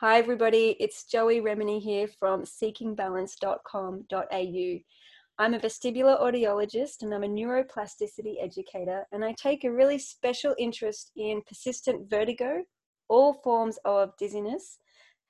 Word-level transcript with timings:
Hi, 0.00 0.18
everybody. 0.18 0.76
It's 0.78 1.04
Joey 1.04 1.40
Remenyi 1.40 1.80
here 1.80 2.06
from 2.06 2.42
seekingbalance.com.au. 2.42 4.78
I'm 5.38 5.54
a 5.54 5.58
vestibular 5.58 6.20
audiologist 6.20 7.00
and 7.00 7.14
I'm 7.14 7.24
a 7.24 7.28
neuroplasticity 7.28 8.34
educator, 8.38 9.06
and 9.10 9.24
I 9.24 9.32
take 9.32 9.64
a 9.64 9.72
really 9.72 9.98
special 9.98 10.54
interest 10.58 11.12
in 11.16 11.40
persistent 11.48 12.10
vertigo, 12.10 12.62
all 13.08 13.40
forms 13.42 13.78
of 13.86 14.14
dizziness, 14.18 14.80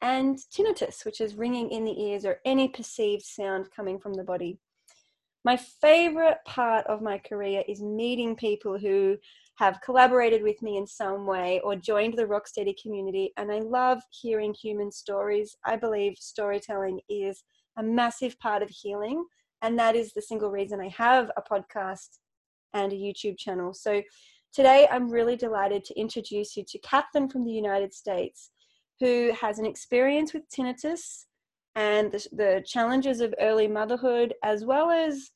and 0.03 0.37
tinnitus, 0.53 1.05
which 1.05 1.21
is 1.21 1.37
ringing 1.37 1.71
in 1.71 1.85
the 1.85 2.03
ears 2.03 2.25
or 2.25 2.41
any 2.45 2.67
perceived 2.67 3.23
sound 3.23 3.71
coming 3.71 4.01
from 4.01 4.15
the 4.15 4.25
body. 4.25 4.59
My 5.45 5.57
favorite 5.57 6.39
part 6.45 6.85
of 6.89 7.03
my 7.03 7.19
career 7.19 7.63
is 7.69 7.81
meeting 7.81 8.35
people 8.35 8.79
who 8.79 9.17
have 9.57 9.81
collaborated 9.81 10.43
with 10.43 10.61
me 10.61 10.77
in 10.77 10.87
some 10.87 11.27
way 11.27 11.61
or 11.65 11.77
joined 11.77 12.15
the 12.17 12.27
Rocksteady 12.27 12.75
community, 12.81 13.33
and 13.37 13.51
I 13.51 13.61
love 13.61 14.03
hearing 14.11 14.55
human 14.55 14.93
stories. 14.93 15.57
I 15.65 15.77
believe 15.77 16.17
storytelling 16.19 17.01
is 17.09 17.43
a 17.79 17.83
massive 17.83 18.39
part 18.39 18.63
of 18.63 18.69
healing, 18.71 19.25
and 19.63 19.79
that 19.79 19.97
is 19.97 20.13
the 20.13 20.23
single 20.23 20.51
reason 20.51 20.81
I 20.81 20.89
have 20.89 21.31
a 21.37 21.43
podcast 21.43 22.19
and 22.75 22.93
a 22.93 22.97
YouTube 22.97 23.39
channel. 23.39 23.73
So 23.73 24.03
today 24.53 24.87
I'm 24.91 25.09
really 25.09 25.37
delighted 25.37 25.85
to 25.85 25.99
introduce 25.99 26.57
you 26.57 26.65
to 26.69 26.79
Catherine 26.81 27.29
from 27.29 27.45
the 27.45 27.53
United 27.53 27.95
States, 27.95 28.51
who 29.01 29.33
has 29.41 29.59
an 29.59 29.67
experience 29.67 30.35
with 30.35 30.49
tinnitus 30.51 31.25
and 31.75 32.13
the, 32.13 32.27
the 32.33 32.65
challenges 32.67 33.21
of 33.21 33.35
early 33.41 33.69
motherhood, 33.69 34.35
as 34.43 34.65
well 34.65 34.91
as 34.91 35.31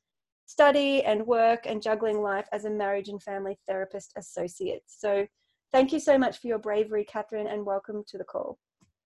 study 0.50 1.04
and 1.04 1.24
work 1.24 1.60
and 1.64 1.80
juggling 1.80 2.20
life 2.20 2.48
as 2.50 2.64
a 2.64 2.70
marriage 2.70 3.08
and 3.08 3.22
family 3.22 3.56
therapist 3.68 4.12
associate. 4.16 4.82
So 4.88 5.24
thank 5.70 5.92
you 5.92 6.00
so 6.00 6.18
much 6.18 6.40
for 6.40 6.48
your 6.48 6.58
bravery, 6.58 7.04
Catherine, 7.04 7.46
and 7.46 7.64
welcome 7.64 8.02
to 8.08 8.18
the 8.18 8.24
call. 8.24 8.58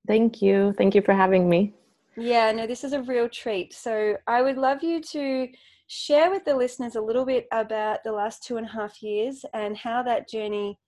Thank 0.06 0.40
you. 0.40 0.72
Thank 0.78 0.94
you 0.94 1.02
for 1.02 1.12
having 1.12 1.46
me. 1.46 1.74
Yeah, 2.16 2.50
no, 2.52 2.66
this 2.66 2.82
is 2.82 2.94
a 2.94 3.02
real 3.02 3.28
treat. 3.28 3.74
So 3.74 4.16
I 4.26 4.40
would 4.40 4.56
love 4.56 4.82
you 4.82 5.02
to 5.02 5.48
share 5.86 6.30
with 6.30 6.46
the 6.46 6.56
listeners 6.56 6.96
a 6.96 7.02
little 7.02 7.26
bit 7.26 7.46
about 7.52 8.04
the 8.04 8.12
last 8.12 8.42
two 8.42 8.56
and 8.56 8.66
a 8.66 8.70
half 8.70 9.02
years 9.02 9.44
and 9.52 9.76
how 9.76 10.02
that 10.04 10.30
journey 10.30 10.78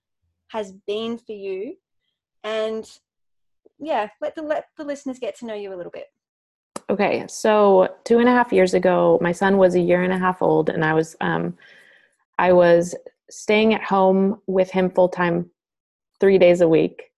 has 0.49 0.73
been 0.87 1.19
for 1.19 1.33
you. 1.33 1.75
And 2.45 2.91
yeah, 3.79 4.09
let 4.23 4.35
the 4.35 4.43
let 4.43 4.69
the 4.79 4.85
listeners 4.85 5.19
get 5.19 5.37
to 5.39 5.47
know 5.47 5.55
you 5.55 5.75
a 5.75 5.77
little 5.77 5.93
bit. 5.93 6.07
Okay, 6.89 7.25
so 7.29 7.97
two 8.05 8.21
and 8.21 8.29
a 8.29 8.33
half 8.33 8.53
years 8.53 8.73
ago, 8.73 9.19
my 9.21 9.33
son 9.33 9.59
was 9.59 9.75
a 9.75 9.81
year 9.81 10.03
and 10.03 10.13
a 10.13 10.19
half 10.19 10.41
old, 10.41 10.69
and 10.69 10.85
I 10.85 10.95
was 10.95 11.17
um, 11.21 11.57
I 12.39 12.53
was 12.53 12.95
staying 13.29 13.75
at 13.75 13.83
home 13.83 14.41
with 14.47 14.71
him 14.71 14.91
full 14.91 15.09
time, 15.09 15.51
three 16.21 16.39
days 16.39 16.61
a 16.61 16.69
week, 16.69 17.11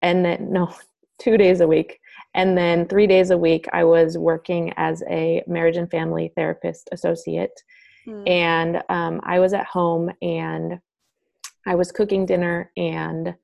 and 0.00 0.24
then 0.24 0.50
no, 0.52 0.74
two 1.18 1.36
days 1.36 1.60
a 1.60 1.68
week, 1.68 2.00
and 2.34 2.56
then 2.56 2.88
three 2.88 3.06
days 3.06 3.30
a 3.30 3.36
week 3.36 3.66
I 3.74 3.84
was 3.84 4.16
working 4.16 4.72
as 4.78 5.02
a 5.10 5.42
marriage 5.46 5.76
and 5.76 5.90
family 5.90 6.32
therapist 6.34 6.88
associate, 6.90 7.62
mm. 8.06 8.26
and 8.26 8.82
um, 8.88 9.20
I 9.22 9.38
was 9.38 9.52
at 9.52 9.66
home 9.66 10.10
and 10.22 10.80
I 11.66 11.74
was 11.74 11.92
cooking 11.92 12.24
dinner, 12.24 12.72
and 12.74 13.34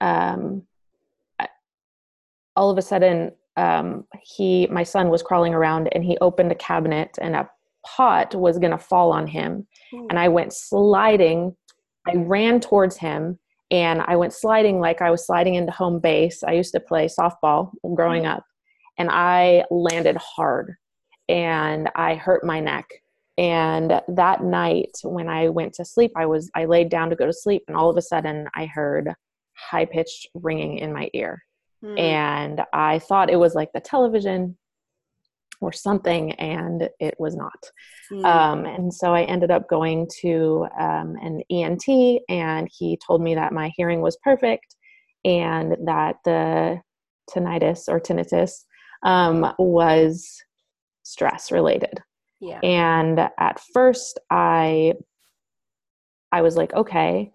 um, 0.00 0.62
all 2.54 2.70
of 2.70 2.78
a 2.78 2.82
sudden 2.82 3.32
um, 3.56 4.04
he 4.22 4.66
my 4.70 4.82
son 4.82 5.08
was 5.08 5.22
crawling 5.22 5.54
around 5.54 5.88
and 5.92 6.04
he 6.04 6.18
opened 6.20 6.50
a 6.50 6.56
cabinet 6.56 7.18
and 7.20 7.36
a 7.36 7.48
pot 7.86 8.34
was 8.34 8.58
going 8.58 8.70
to 8.70 8.78
fall 8.78 9.12
on 9.12 9.26
him 9.26 9.66
mm. 9.92 10.06
and 10.08 10.18
i 10.18 10.26
went 10.26 10.52
sliding 10.52 11.54
i 12.08 12.14
ran 12.14 12.58
towards 12.58 12.96
him 12.96 13.38
and 13.70 14.00
i 14.02 14.16
went 14.16 14.32
sliding 14.32 14.80
like 14.80 15.02
i 15.02 15.10
was 15.10 15.26
sliding 15.26 15.54
into 15.54 15.70
home 15.70 16.00
base 16.00 16.42
i 16.42 16.52
used 16.52 16.72
to 16.72 16.80
play 16.80 17.06
softball 17.06 17.70
growing 17.94 18.22
mm. 18.22 18.36
up 18.36 18.44
and 18.98 19.10
i 19.10 19.62
landed 19.70 20.16
hard 20.16 20.74
and 21.28 21.90
i 21.94 22.14
hurt 22.14 22.42
my 22.42 22.58
neck 22.58 22.86
and 23.36 24.00
that 24.08 24.42
night 24.42 24.96
when 25.02 25.28
i 25.28 25.48
went 25.48 25.74
to 25.74 25.84
sleep 25.84 26.10
i 26.16 26.24
was 26.24 26.50
i 26.54 26.64
laid 26.64 26.88
down 26.88 27.10
to 27.10 27.16
go 27.16 27.26
to 27.26 27.32
sleep 27.32 27.62
and 27.68 27.76
all 27.76 27.90
of 27.90 27.96
a 27.96 28.02
sudden 28.02 28.48
i 28.54 28.64
heard 28.64 29.12
high 29.56 29.84
pitched 29.84 30.26
ringing 30.34 30.78
in 30.78 30.92
my 30.92 31.08
ear 31.12 31.42
mm. 31.84 31.98
and 31.98 32.62
I 32.72 32.98
thought 32.98 33.30
it 33.30 33.36
was 33.38 33.54
like 33.54 33.72
the 33.72 33.80
television 33.80 34.56
or 35.60 35.72
something, 35.72 36.32
and 36.32 36.88
it 37.00 37.14
was 37.18 37.36
not. 37.36 37.70
Mm. 38.12 38.24
Um, 38.24 38.66
and 38.66 38.92
so 38.92 39.14
I 39.14 39.22
ended 39.22 39.50
up 39.50 39.68
going 39.68 40.08
to 40.20 40.66
um, 40.78 41.16
an 41.22 41.42
ENT, 41.50 42.22
and 42.28 42.68
he 42.76 42.98
told 43.06 43.22
me 43.22 43.34
that 43.34 43.52
my 43.52 43.72
hearing 43.76 44.00
was 44.00 44.18
perfect 44.22 44.76
and 45.24 45.76
that 45.86 46.16
the 46.24 46.80
tinnitus 47.30 47.88
or 47.88 47.98
tinnitus 47.98 48.64
um, 49.02 49.52
was 49.58 50.42
stress 51.02 51.50
related. 51.50 52.00
Yeah. 52.40 52.60
And 52.62 53.18
at 53.38 53.60
first, 53.72 54.18
I 54.30 54.94
I 56.32 56.42
was 56.42 56.56
like, 56.56 56.74
okay, 56.74 57.32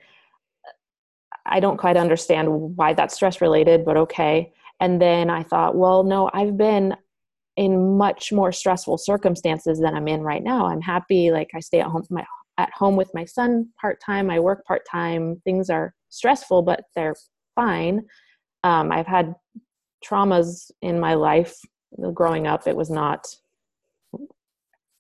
I 1.50 1.60
don't 1.60 1.78
quite 1.78 1.98
understand 1.98 2.48
why 2.78 2.94
that's 2.94 3.16
stress 3.16 3.42
related, 3.42 3.86
but 3.86 3.98
okay. 3.98 4.54
And 4.80 5.02
then 5.02 5.30
I 5.30 5.44
thought, 5.44 5.76
well, 5.76 6.04
no, 6.04 6.30
I've 6.34 6.58
been 6.58 6.96
in 7.58 7.98
much 7.98 8.32
more 8.32 8.52
stressful 8.52 8.98
circumstances 8.98 9.80
than 9.80 9.94
I'm 9.94 10.08
in 10.08 10.22
right 10.22 10.44
now. 10.44 10.68
I'm 10.68 10.82
happy, 10.82 11.32
like 11.32 11.50
I 11.54 11.60
stay 11.60 11.82
at 11.82 11.88
home 11.88 12.06
my 12.10 12.26
at 12.58 12.72
home 12.74 12.96
with 12.96 13.10
my 13.14 13.26
son 13.26 13.70
part 13.80 14.02
time. 14.06 14.30
I 14.30 14.40
work 14.40 14.66
part 14.66 14.84
time. 14.90 15.42
Things 15.44 15.70
are 15.70 15.94
stressful, 16.10 16.62
but 16.62 16.82
they're 16.96 17.16
fine. 17.56 18.06
Um, 18.64 18.92
I've 18.92 19.08
had 19.08 19.34
traumas 20.06 20.72
in 20.82 21.00
my 21.00 21.14
life 21.14 21.58
growing 22.14 22.48
up. 22.48 22.68
It 22.68 22.76
was 22.76 22.90
not. 22.90 23.28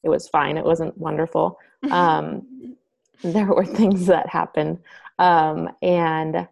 It 0.03 0.09
was 0.09 0.29
fine. 0.29 0.57
It 0.57 0.65
wasn't 0.65 0.97
wonderful. 0.97 1.57
Um, 1.91 2.75
there 3.23 3.45
were 3.45 3.65
things 3.65 4.07
that 4.07 4.27
happened 4.27 4.79
um, 5.19 5.69
and 5.81 6.47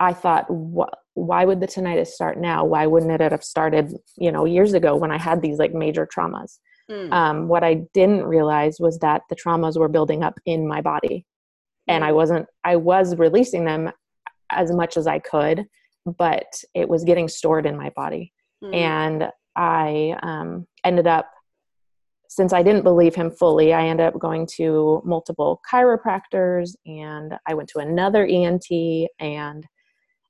I 0.00 0.12
thought, 0.12 0.46
wh- 0.50 0.92
why 1.14 1.44
would 1.44 1.60
the 1.60 1.66
tinnitus 1.66 2.08
start 2.08 2.38
now? 2.38 2.64
Why 2.64 2.86
wouldn't 2.86 3.12
it 3.12 3.32
have 3.32 3.42
started, 3.44 3.96
you 4.16 4.30
know, 4.30 4.44
years 4.44 4.74
ago 4.74 4.96
when 4.96 5.10
I 5.10 5.18
had 5.18 5.40
these 5.40 5.58
like 5.58 5.72
major 5.72 6.06
traumas? 6.06 6.58
Mm. 6.90 7.12
Um, 7.12 7.48
what 7.48 7.64
I 7.64 7.82
didn't 7.94 8.24
realize 8.24 8.78
was 8.80 8.98
that 8.98 9.22
the 9.30 9.36
traumas 9.36 9.78
were 9.78 9.88
building 9.88 10.22
up 10.22 10.38
in 10.46 10.66
my 10.66 10.80
body, 10.80 11.26
mm. 11.88 11.94
and 11.94 12.04
I 12.04 12.12
wasn't. 12.12 12.46
I 12.64 12.76
was 12.76 13.16
releasing 13.16 13.64
them 13.64 13.90
as 14.50 14.72
much 14.72 14.96
as 14.96 15.06
I 15.06 15.18
could, 15.18 15.66
but 16.06 16.46
it 16.74 16.88
was 16.88 17.04
getting 17.04 17.28
stored 17.28 17.66
in 17.66 17.76
my 17.76 17.90
body, 17.90 18.32
mm. 18.64 18.74
and 18.74 19.30
I 19.54 20.16
um, 20.22 20.66
ended 20.84 21.06
up 21.06 21.30
since 22.28 22.52
I 22.52 22.62
didn't 22.62 22.82
believe 22.82 23.14
him 23.14 23.30
fully, 23.30 23.72
I 23.72 23.86
ended 23.86 24.06
up 24.06 24.18
going 24.18 24.46
to 24.56 25.02
multiple 25.04 25.62
chiropractors 25.70 26.76
and 26.86 27.34
I 27.46 27.54
went 27.54 27.70
to 27.70 27.78
another 27.78 28.26
ENT 28.26 28.66
and 29.18 29.66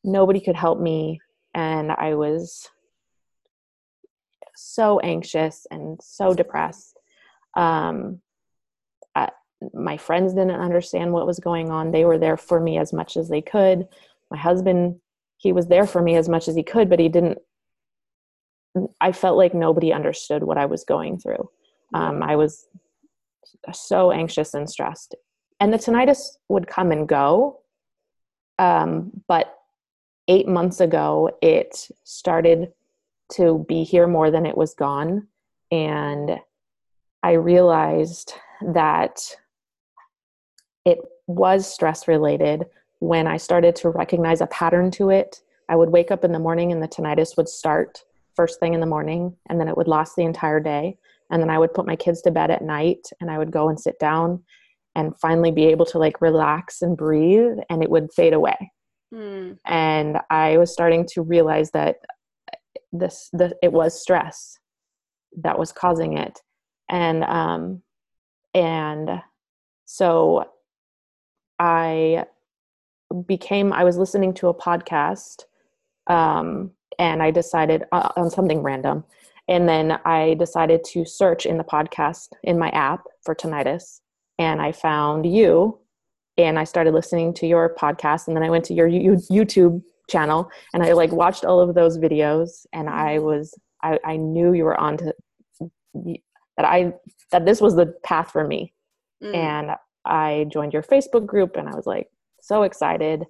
nobody 0.05 0.41
could 0.41 0.55
help 0.55 0.81
me. 0.81 1.21
And 1.55 1.91
I 1.91 2.15
was 2.15 2.69
so 4.55 5.01
anxious 5.01 5.67
and 5.73 5.99
so 6.01 6.35
depressed. 6.35 6.97
Um, 7.57 8.21
I, 9.17 9.31
my 9.75 9.97
friends 9.97 10.35
didn't 10.35 10.53
understand 10.53 11.13
what 11.13 11.27
was 11.27 11.41
going 11.41 11.73
on. 11.73 11.91
They 11.91 12.05
were 12.05 12.19
there 12.19 12.37
for 12.37 12.61
me 12.61 12.79
as 12.79 12.93
much 12.93 13.17
as 13.17 13.29
they 13.29 13.43
could. 13.43 13.89
My 14.31 14.39
husband, 14.39 15.01
he 15.37 15.53
was 15.53 15.67
there 15.67 15.87
for 15.87 16.01
me 16.01 16.15
as 16.15 16.29
much 16.29 16.47
as 16.47 16.55
he 16.55 16.63
could, 16.63 16.89
but 16.89 17.01
he 17.01 17.09
didn't. 17.09 17.39
I 19.01 19.11
felt 19.11 19.37
like 19.37 19.53
nobody 19.53 19.93
understood 19.93 20.45
what 20.45 20.59
I 20.59 20.67
was 20.67 20.85
going 20.85 21.19
through 21.19 21.49
um, 21.95 22.23
I 22.23 22.37
was 22.37 22.67
so 23.73 24.13
anxious 24.13 24.55
and 24.55 24.69
stressed. 24.69 25.15
And 25.61 25.73
the 25.73 25.79
tinnitus 25.79 26.37
would 26.49 26.67
come 26.67 26.93
and 26.93 27.09
go. 27.09 27.61
Um, 28.59 29.11
but 29.27 29.55
eight 30.29 30.49
months 30.49 30.81
ago, 30.81 31.31
it 31.43 31.89
started 32.05 32.73
to 33.33 33.65
be 33.69 33.85
here 33.85 34.07
more 34.07 34.31
than 34.31 34.47
it 34.47 34.57
was 34.57 34.75
gone. 34.75 35.27
And 35.71 36.39
I 37.23 37.33
realized 37.33 38.35
that 38.73 39.21
it 40.85 40.99
was 41.27 41.73
stress 41.73 42.09
related 42.09 42.65
when 43.01 43.27
I 43.27 43.37
started 43.37 43.77
to 43.77 43.91
recognize 43.91 44.41
a 44.41 44.47
pattern 44.47 44.91
to 44.93 45.11
it. 45.11 45.43
I 45.69 45.77
would 45.77 45.91
wake 45.91 46.11
up 46.11 46.25
in 46.25 46.33
the 46.33 46.39
morning 46.39 46.73
and 46.73 46.83
the 46.83 46.89
tinnitus 46.89 47.37
would 47.37 47.49
start 47.49 48.05
first 48.35 48.61
thing 48.61 48.73
in 48.73 48.81
the 48.81 48.87
morning, 48.87 49.37
and 49.49 49.61
then 49.61 49.67
it 49.67 49.77
would 49.77 49.89
last 49.89 50.15
the 50.15 50.23
entire 50.23 50.61
day 50.61 50.97
and 51.31 51.43
then 51.43 51.51
i 51.51 51.59
would 51.59 51.75
put 51.75 51.87
my 51.87 51.97
kids 51.97 52.23
to 52.23 52.31
bed 52.31 52.51
at 52.51 52.63
night 52.63 53.07
and 53.21 53.31
i 53.31 53.39
would 53.39 53.51
go 53.51 53.69
and 53.69 53.79
sit 53.81 53.99
down 53.99 54.43
and 54.95 55.19
finally 55.21 55.51
be 55.51 55.67
able 55.67 55.87
to 55.87 55.99
like 55.99 56.21
relax 56.21 56.83
and 56.83 56.97
breathe 56.97 57.59
and 57.71 57.83
it 57.83 57.91
would 57.91 58.13
fade 58.13 58.33
away 58.33 58.57
mm. 59.15 59.57
and 59.67 60.19
i 60.31 60.57
was 60.57 60.73
starting 60.73 61.07
to 61.07 61.23
realize 61.23 61.71
that 61.71 61.97
this 62.93 63.29
the, 63.33 63.55
it 63.63 63.73
was 63.73 64.01
stress 64.01 64.59
that 65.43 65.59
was 65.59 65.73
causing 65.73 66.17
it 66.17 66.39
and 66.89 67.23
um 67.25 67.83
and 68.55 69.23
so 69.85 70.49
i 71.59 72.25
became 73.27 73.73
i 73.73 73.85
was 73.85 73.99
listening 73.99 74.33
to 74.33 74.49
a 74.49 74.55
podcast 74.55 75.45
um 76.07 76.71
and 76.99 77.23
I 77.23 77.31
decided 77.31 77.85
uh, 77.93 78.09
on 78.17 78.31
something 78.31 78.63
random. 78.63 79.05
And 79.49 79.69
then 79.69 79.99
I 80.05 80.35
decided 80.35 80.85
to 80.93 81.05
search 81.05 81.47
in 81.47 81.57
the 81.57 81.65
podcast 81.65 82.29
in 82.45 82.59
my 82.59 82.69
app 82.71 83.05
for 83.25 83.35
tinnitus. 83.35 84.01
And 84.39 84.61
I 84.61 84.73
found 84.73 85.27
you 85.27 85.79
and 86.37 86.59
I 86.59 86.65
started 86.65 86.95
listening 86.95 87.35
to 87.35 87.47
your 87.47 87.75
podcast. 87.75 88.29
And 88.29 88.37
then 88.37 88.45
I 88.45 88.51
went 88.51 88.65
to 88.67 88.75
your 88.75 88.89
YouTube 88.89 89.83
channel 90.09 90.51
and 90.75 90.83
I 90.83 90.93
like 90.93 91.13
watched 91.13 91.45
all 91.45 91.61
of 91.61 91.75
those 91.75 91.99
videos 91.99 92.67
and 92.73 92.89
I 92.89 93.17
mm-hmm. 93.17 93.25
was, 93.25 93.59
I, 93.83 93.99
I 94.05 94.17
knew 94.17 94.53
you 94.53 94.65
were 94.65 94.79
on 94.79 94.97
to 94.99 95.15
that 95.95 96.65
I, 96.65 96.93
that 97.33 97.47
this 97.47 97.61
was 97.61 97.75
the 97.75 97.95
path 98.05 98.31
for 98.31 98.47
me. 98.47 98.75
Mm. 99.23 99.35
And 99.35 99.71
I 100.05 100.47
joined 100.53 100.73
your 100.73 100.83
Facebook 100.83 101.27
group 101.27 101.57
and 101.57 101.69
I 101.69 101.75
was 101.75 101.87
like 101.87 102.09
so 102.41 102.63
excited. 102.63 103.25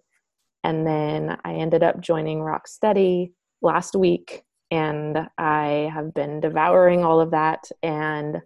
And 0.64 0.86
then 0.86 1.38
I 1.44 1.54
ended 1.54 1.82
up 1.82 2.00
joining 2.00 2.40
Rock 2.40 2.66
Steady 2.66 3.32
last 3.62 3.94
week 3.94 4.42
and 4.70 5.28
I 5.38 5.90
have 5.92 6.12
been 6.14 6.40
devouring 6.40 7.04
all 7.04 7.20
of 7.20 7.30
that 7.30 7.70
and 7.82 8.38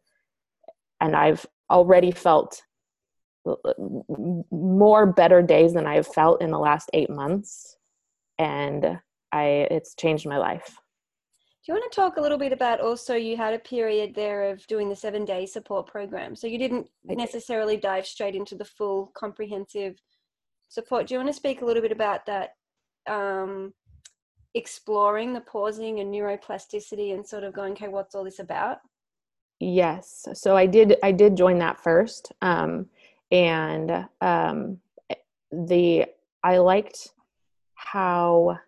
and 1.01 1.17
I've 1.17 1.45
already 1.71 2.13
felt 2.13 2.63
more 4.53 5.07
better 5.07 5.43
days 5.43 5.73
than 5.73 5.87
I've 5.87 6.07
felt 6.07 6.41
in 6.41 6.51
the 6.51 6.59
last 6.59 6.91
8 6.93 7.11
months 7.11 7.77
and 8.39 8.99
I 9.33 9.67
it's 9.71 9.95
changed 9.95 10.27
my 10.27 10.39
life. 10.39 10.77
Do 11.65 11.73
you 11.73 11.79
want 11.79 11.93
to 11.93 11.97
talk 11.97 12.17
a 12.17 12.21
little 12.21 12.39
bit 12.39 12.53
about 12.53 12.81
also 12.81 13.15
you 13.15 13.37
had 13.37 13.55
a 13.55 13.59
period 13.59 14.15
there 14.15 14.51
of 14.51 14.67
doing 14.67 14.89
the 14.89 14.97
7 14.97 15.25
day 15.25 15.47
support 15.47 15.87
program. 15.87 16.37
So 16.37 16.47
you 16.47 16.59
didn't 16.59 16.89
necessarily 17.05 17.77
dive 17.77 18.07
straight 18.07 18.35
into 18.35 18.55
the 18.55 18.65
full 18.65 19.13
comprehensive 19.15 19.97
support. 20.69 21.07
Do 21.07 21.15
you 21.15 21.19
want 21.19 21.29
to 21.29 21.35
speak 21.35 21.63
a 21.63 21.65
little 21.65 21.83
bit 21.83 21.93
about 21.93 22.27
that 22.27 22.51
um, 23.09 23.73
exploring 24.55 25.33
the 25.33 25.41
pausing 25.41 26.01
and 26.01 26.13
neuroplasticity 26.13 27.15
and 27.15 27.27
sort 27.27 27.45
of 27.45 27.55
going 27.55 27.73
okay 27.73 27.89
what's 27.89 28.15
all 28.15 28.25
this 28.25 28.39
about 28.39 28.79
yes 29.61 30.27
so 30.35 30.57
i 30.57 30.67
did 30.67 30.97
i 31.03 31.11
did 31.11 31.37
join 31.37 31.59
that 31.59 31.81
first 31.83 32.33
um, 32.43 32.87
and 33.31 34.07
um, 34.21 34.79
the 35.51 36.05
i 36.43 36.59
liked 36.59 37.11
how 37.75 38.59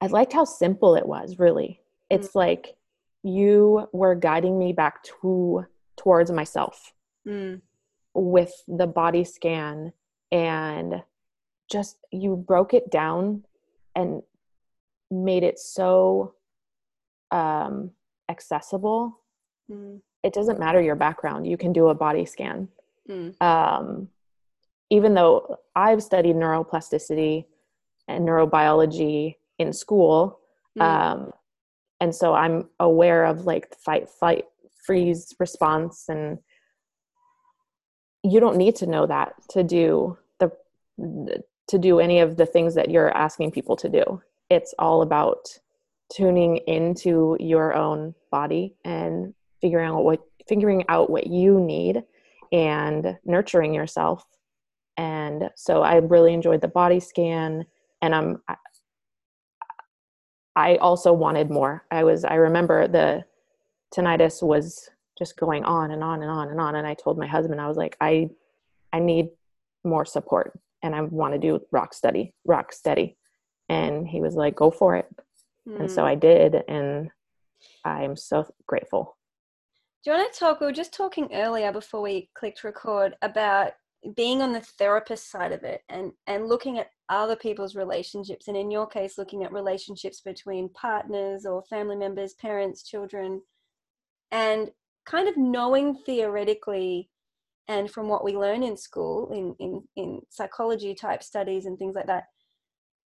i 0.00 0.06
liked 0.06 0.32
how 0.32 0.44
simple 0.44 0.94
it 0.96 1.06
was 1.06 1.38
really 1.38 1.80
it's 2.10 2.28
mm. 2.28 2.34
like 2.34 2.76
you 3.22 3.88
were 3.92 4.14
guiding 4.14 4.58
me 4.58 4.72
back 4.72 5.02
to 5.02 5.64
towards 5.96 6.30
myself 6.30 6.92
mm. 7.26 7.60
with 8.14 8.52
the 8.68 8.86
body 8.86 9.24
scan 9.24 9.92
and 10.30 11.02
just 11.70 11.96
you 12.12 12.36
broke 12.36 12.74
it 12.74 12.90
down 12.90 13.42
and 13.96 14.22
made 15.10 15.42
it 15.42 15.58
so 15.58 16.34
um, 17.32 17.90
accessible. 18.28 19.18
Mm. 19.70 20.00
It 20.22 20.32
doesn't 20.32 20.60
matter 20.60 20.80
your 20.80 20.94
background, 20.94 21.46
you 21.46 21.56
can 21.56 21.72
do 21.72 21.88
a 21.88 21.94
body 21.94 22.26
scan. 22.26 22.68
Mm. 23.08 23.40
Um, 23.42 24.08
even 24.90 25.14
though 25.14 25.58
I've 25.74 26.02
studied 26.02 26.36
neuroplasticity 26.36 27.46
and 28.06 28.26
neurobiology 28.26 29.36
in 29.58 29.72
school, 29.72 30.38
mm. 30.78 30.82
um, 30.82 31.32
and 32.00 32.14
so 32.14 32.34
I'm 32.34 32.68
aware 32.78 33.24
of 33.24 33.46
like 33.46 33.70
the 33.70 33.76
fight, 33.76 34.08
flight, 34.08 34.44
freeze 34.84 35.34
response, 35.40 36.04
and 36.08 36.38
you 38.22 38.38
don't 38.40 38.56
need 38.56 38.76
to 38.76 38.86
know 38.86 39.06
that 39.06 39.34
to 39.50 39.62
do 39.62 40.18
the 40.38 41.42
to 41.68 41.78
do 41.78 41.98
any 41.98 42.20
of 42.20 42.36
the 42.36 42.46
things 42.46 42.74
that 42.74 42.90
you're 42.90 43.16
asking 43.16 43.50
people 43.50 43.76
to 43.76 43.88
do. 43.88 44.22
It's 44.50 44.74
all 44.78 45.02
about 45.02 45.48
tuning 46.14 46.58
into 46.68 47.36
your 47.40 47.74
own 47.74 48.14
body 48.30 48.74
and 48.84 49.34
figuring 49.60 49.88
out 49.88 50.04
what 50.04 50.20
figuring 50.48 50.84
out 50.88 51.10
what 51.10 51.26
you 51.26 51.60
need 51.60 52.04
and 52.52 53.18
nurturing 53.24 53.74
yourself. 53.74 54.24
And 54.96 55.50
so 55.56 55.82
I 55.82 55.96
really 55.96 56.32
enjoyed 56.32 56.60
the 56.60 56.68
body 56.68 57.00
scan 57.00 57.66
and 58.00 58.14
I'm 58.14 58.42
I 60.54 60.76
also 60.76 61.12
wanted 61.12 61.50
more. 61.50 61.84
I 61.90 62.04
was 62.04 62.24
I 62.24 62.34
remember 62.34 62.86
the 62.86 63.24
tinnitus 63.94 64.42
was 64.42 64.88
just 65.18 65.36
going 65.36 65.64
on 65.64 65.90
and 65.90 66.02
on 66.04 66.22
and 66.22 66.30
on 66.30 66.48
and 66.48 66.60
on 66.60 66.76
and 66.76 66.86
I 66.86 66.94
told 66.94 67.18
my 67.18 67.26
husband 67.26 67.60
I 67.60 67.68
was 67.68 67.76
like 67.76 67.96
I 68.00 68.30
I 68.92 69.00
need 69.00 69.30
more 69.84 70.04
support 70.04 70.58
and 70.86 70.94
I 70.94 71.02
want 71.02 71.34
to 71.34 71.38
do 71.38 71.60
rock 71.72 71.92
steady, 71.92 72.32
rock 72.44 72.72
steady. 72.72 73.16
And 73.68 74.06
he 74.06 74.20
was 74.20 74.34
like, 74.34 74.54
go 74.54 74.70
for 74.70 74.94
it. 74.96 75.06
Mm. 75.68 75.80
And 75.80 75.90
so 75.90 76.02
hmm. 76.02 76.08
I 76.08 76.14
did. 76.14 76.54
And 76.68 77.10
I'm 77.84 78.16
so 78.16 78.46
grateful. 78.66 79.16
Do 80.04 80.12
you 80.12 80.16
want 80.16 80.32
to 80.32 80.38
talk? 80.38 80.60
We 80.60 80.66
were 80.66 80.72
just 80.72 80.94
talking 80.94 81.28
earlier 81.34 81.72
before 81.72 82.00
we 82.00 82.30
clicked 82.34 82.62
record 82.62 83.16
about 83.22 83.72
being 84.14 84.40
on 84.40 84.52
the 84.52 84.60
therapist 84.60 85.32
side 85.32 85.50
of 85.50 85.64
it 85.64 85.80
and, 85.88 86.12
and 86.28 86.46
looking 86.46 86.78
at 86.78 86.90
other 87.08 87.34
people's 87.34 87.74
relationships. 87.74 88.46
And 88.46 88.56
in 88.56 88.70
your 88.70 88.86
case, 88.86 89.18
looking 89.18 89.42
at 89.42 89.52
relationships 89.52 90.20
between 90.20 90.68
partners 90.68 91.44
or 91.44 91.64
family 91.64 91.96
members, 91.96 92.34
parents, 92.34 92.84
children, 92.84 93.42
and 94.30 94.70
kind 95.06 95.28
of 95.28 95.36
knowing 95.36 95.96
theoretically 96.06 97.10
and 97.68 97.90
from 97.90 98.08
what 98.08 98.24
we 98.24 98.36
learn 98.36 98.62
in 98.62 98.76
school 98.76 99.30
in, 99.32 99.54
in, 99.58 99.82
in 99.96 100.20
psychology 100.30 100.94
type 100.94 101.22
studies 101.22 101.66
and 101.66 101.78
things 101.78 101.94
like 101.94 102.06
that 102.06 102.24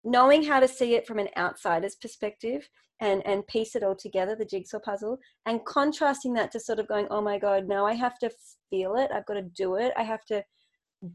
knowing 0.03 0.43
how 0.43 0.59
to 0.59 0.67
see 0.67 0.95
it 0.95 1.05
from 1.05 1.19
an 1.19 1.29
outsider's 1.37 1.95
perspective 1.95 2.67
and 3.01 3.25
and 3.25 3.47
piece 3.47 3.75
it 3.75 3.83
all 3.83 3.95
together 3.95 4.35
the 4.35 4.45
jigsaw 4.45 4.79
puzzle 4.79 5.17
and 5.45 5.65
contrasting 5.65 6.33
that 6.33 6.51
to 6.51 6.59
sort 6.59 6.79
of 6.79 6.87
going 6.87 7.07
oh 7.09 7.21
my 7.21 7.37
god 7.37 7.67
now 7.67 7.85
i 7.85 7.93
have 7.93 8.17
to 8.17 8.29
feel 8.69 8.95
it 8.95 9.09
i've 9.13 9.25
got 9.25 9.33
to 9.35 9.41
do 9.41 9.75
it 9.75 9.91
i 9.97 10.03
have 10.03 10.23
to 10.25 10.43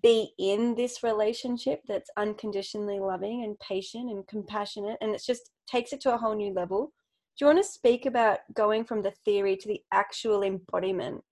be 0.02 0.32
in 0.38 0.74
this 0.74 1.02
relationship 1.02 1.80
that's 1.86 2.10
unconditionally 2.16 2.98
loving 2.98 3.44
and 3.44 3.58
patient 3.60 4.10
and 4.10 4.26
compassionate 4.26 4.96
and 5.00 5.14
it 5.14 5.22
just 5.24 5.50
takes 5.66 5.92
it 5.92 6.00
to 6.02 6.14
a 6.14 6.16
whole 6.16 6.34
new 6.34 6.52
level. 6.52 6.92
Do 7.38 7.44
you 7.44 7.46
want 7.52 7.64
to 7.64 7.70
speak 7.70 8.06
about 8.06 8.38
going 8.54 8.84
from 8.84 9.02
the 9.02 9.12
theory 9.24 9.56
to 9.56 9.68
the 9.68 9.80
actual 9.92 10.42
embodiment 10.42 11.22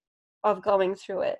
of 0.44 0.62
going 0.62 0.96
through 0.96 1.22
it 1.22 1.38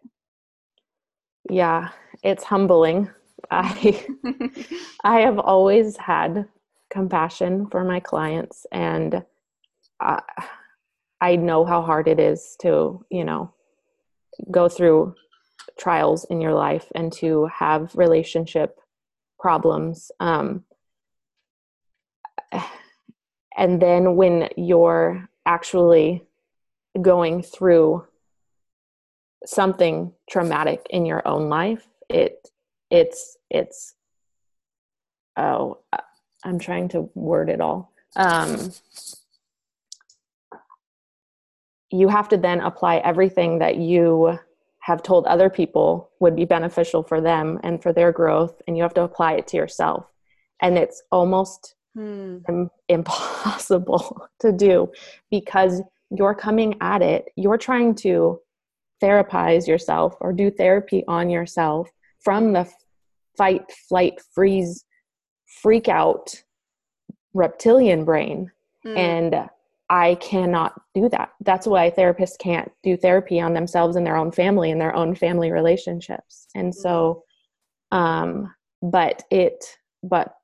yeah 1.51 1.89
it's 2.23 2.45
humbling. 2.45 3.11
I 3.51 4.05
i 5.05 5.21
have 5.21 5.39
always 5.39 5.97
had 5.97 6.47
compassion 6.91 7.67
for 7.71 7.85
my 7.85 8.01
clients 8.01 8.67
and 8.71 9.25
I, 10.01 10.21
I 11.21 11.37
know 11.37 11.65
how 11.65 11.83
hard 11.83 12.07
it 12.07 12.21
is 12.21 12.57
to 12.63 13.05
you 13.11 13.25
know 13.25 13.53
go 14.51 14.69
through 14.69 15.15
trials 15.79 16.25
in 16.31 16.41
your 16.41 16.55
life 16.55 16.87
and 16.95 17.13
to 17.15 17.47
have 17.47 17.95
relationship 17.97 18.79
problems 19.41 20.11
um, 20.21 20.65
and 23.57 23.81
then 23.81 24.17
when 24.17 24.49
you're 24.57 25.29
actually 25.47 26.25
going 27.01 27.43
through 27.43 28.07
something 29.47 30.13
traumatic 30.31 30.87
in 30.91 31.07
your 31.07 31.27
own 31.27 31.49
life 31.49 31.89
it 32.09 32.49
it's 32.91 33.37
it's 33.51 33.95
oh 35.37 35.79
i'm 36.45 36.59
trying 36.59 36.89
to 36.89 37.09
word 37.15 37.49
it 37.49 37.61
all 37.61 37.93
um 38.17 38.73
you 41.91 42.09
have 42.09 42.29
to 42.29 42.37
then 42.37 42.61
apply 42.61 42.97
everything 42.99 43.59
that 43.59 43.77
you 43.77 44.39
have 44.81 45.03
told 45.03 45.27
other 45.27 45.49
people 45.49 46.11
would 46.19 46.35
be 46.35 46.45
beneficial 46.45 47.03
for 47.03 47.21
them 47.21 47.59
and 47.63 47.83
for 47.83 47.93
their 47.93 48.13
growth 48.13 48.61
and 48.67 48.77
you 48.77 48.83
have 48.83 48.95
to 48.95 49.03
apply 49.03 49.35
it 49.35 49.47
to 49.47 49.57
yourself 49.57 50.07
and 50.61 50.77
it's 50.77 51.03
almost 51.11 51.75
hmm. 51.95 52.39
Im- 52.49 52.71
impossible 52.89 54.29
to 54.41 54.53
do 54.53 54.91
because 55.31 55.81
you're 56.11 56.35
coming 56.35 56.75
at 56.81 57.01
it 57.01 57.27
you're 57.37 57.59
trying 57.59 57.95
to 57.95 58.39
therapize 59.03 59.67
yourself 59.67 60.15
or 60.21 60.33
do 60.33 60.51
therapy 60.51 61.05
on 61.09 61.29
yourself 61.31 61.89
from 62.21 62.53
the 62.53 62.71
fight, 63.37 63.71
flight, 63.89 64.21
freeze, 64.35 64.85
freak 65.63 65.89
out 65.89 66.43
reptilian 67.35 68.05
brain. 68.05 68.51
Mm. 68.87 68.97
And 68.97 69.51
I 69.89 70.15
cannot 70.17 70.81
do 70.95 71.09
that. 71.11 71.31
That's 71.41 71.67
why 71.67 71.91
therapists 71.91 72.39
can't 72.39 72.71
do 72.83 72.97
therapy 72.97 73.41
on 73.41 73.53
themselves 73.53 73.97
and 73.97 74.07
their 74.07 74.17
own 74.17 74.33
family 74.33 74.71
and 74.71 74.81
their 74.81 74.95
own 74.95 75.15
family 75.15 75.51
relationships. 75.51 76.47
And 76.55 76.75
so, 76.75 77.25
um, 77.91 78.55
but 78.81 79.23
it, 79.31 79.65
but 80.03 80.35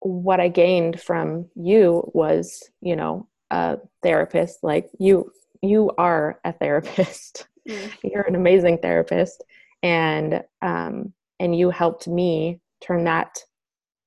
what 0.00 0.40
I 0.40 0.48
gained 0.48 1.00
from 1.00 1.48
you 1.54 2.10
was, 2.12 2.70
you 2.80 2.96
know, 2.96 3.28
a 3.50 3.78
therapist 4.02 4.62
like 4.62 4.90
you, 4.98 5.32
you 5.62 5.90
are 5.96 6.38
a 6.44 6.52
therapist. 6.52 7.46
Mm. 7.68 7.92
You're 8.02 8.22
an 8.22 8.34
amazing 8.34 8.78
therapist, 8.78 9.42
and 9.82 10.42
um, 10.60 11.12
and 11.38 11.56
you 11.56 11.70
helped 11.70 12.08
me 12.08 12.60
turn 12.80 13.04
that 13.04 13.38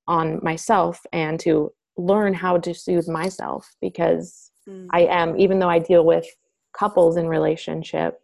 on 0.08 0.40
myself 0.44 1.02
and 1.12 1.40
to 1.40 1.72
learn 1.98 2.34
how 2.34 2.58
to 2.58 2.74
soothe 2.74 3.08
myself 3.08 3.76
because 3.82 4.52
mm. 4.68 4.88
I 4.92 5.02
am, 5.02 5.40
even 5.40 5.60
though 5.60 5.70
I 5.70 5.80
deal 5.80 6.06
with 6.06 6.26
couples 6.78 7.18
in 7.18 7.28
relationship, 7.28 8.20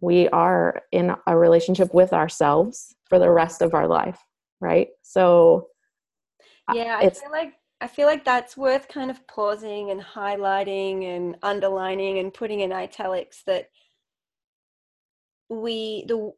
we 0.00 0.28
are 0.28 0.82
in 0.92 1.14
a 1.26 1.36
relationship 1.36 1.92
with 1.94 2.12
ourselves 2.12 2.94
for 3.08 3.18
the 3.18 3.30
rest 3.30 3.62
of 3.62 3.74
our 3.74 3.86
life, 3.86 4.18
right? 4.60 4.88
So 5.02 5.68
yeah, 6.74 6.98
I 6.98 7.10
feel 7.10 7.30
like 7.30 7.54
I 7.80 7.86
feel 7.86 8.06
like 8.06 8.24
that's 8.24 8.56
worth 8.56 8.88
kind 8.88 9.10
of 9.10 9.26
pausing 9.28 9.90
and 9.90 10.00
highlighting 10.00 11.04
and 11.04 11.36
underlining 11.42 12.18
and 12.18 12.34
putting 12.34 12.60
in 12.60 12.72
italics 12.72 13.42
that 13.46 13.68
we 15.48 16.04
the 16.08 16.32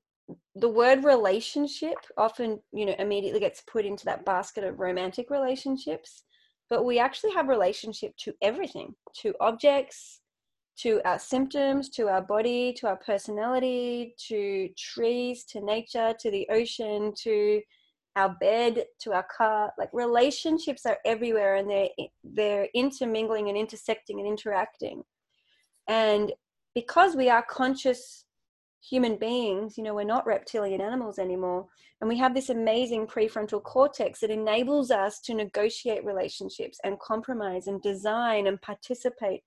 the 0.55 0.69
word 0.69 1.03
relationship 1.03 1.97
often 2.17 2.61
you 2.73 2.87
know 2.87 2.95
immediately 2.99 3.41
gets 3.41 3.63
put 3.63 3.85
into 3.85 4.05
that 4.05 4.25
basket 4.25 4.65
of 4.65 4.79
romantic 4.79 5.31
relationships 5.31 6.23
but 6.69 6.85
we 6.85 6.99
actually 6.99 7.33
have 7.33 7.49
relationship 7.49 8.17
to 8.17 8.33
everything 8.43 8.95
to 9.17 9.35
objects 9.41 10.21
to 10.77 11.01
our 11.05 11.19
symptoms 11.19 11.89
to 11.89 12.09
our 12.09 12.23
body 12.23 12.73
to 12.73 12.87
our 12.87 12.97
personality 12.97 14.15
to 14.29 14.69
trees 14.79 15.45
to 15.45 15.61
nature 15.61 16.15
to 16.21 16.31
the 16.31 16.47
ocean 16.51 17.13
to 17.17 17.61
our 18.17 18.37
bed 18.41 18.85
to 19.01 19.13
our 19.13 19.27
car 19.37 19.73
like 19.79 19.91
relationships 19.93 20.85
are 20.85 20.99
everywhere 21.05 21.57
and 21.57 21.71
they're 21.71 21.89
they're 22.25 22.69
intermingling 22.75 23.49
and 23.49 23.57
intersecting 23.57 24.19
and 24.19 24.29
interacting. 24.29 25.03
And 25.89 26.33
because 26.75 27.17
we 27.17 27.29
are 27.29 27.45
conscious 27.49 28.25
human 28.83 29.17
beings 29.17 29.77
you 29.77 29.85
know 29.85 29.95
we're 29.95 30.05
not 30.05 30.27
reptilian 30.27 30.81
animals 30.81 31.19
anymore 31.19 31.67
and 32.01 32.09
we 32.09 32.17
have 32.17 32.35
this 32.35 32.49
amazing 32.49 33.07
prefrontal 33.07 33.63
cortex 33.63 34.21
that 34.21 34.31
enables 34.31 34.91
us 34.91 35.21
to 35.21 35.35
negotiate 35.35 36.05
relationships 36.05 36.79
and 36.83 36.99
compromise 36.99 37.67
and 37.67 37.83
design 37.83 38.47
and 38.47 38.61
participate 38.63 39.43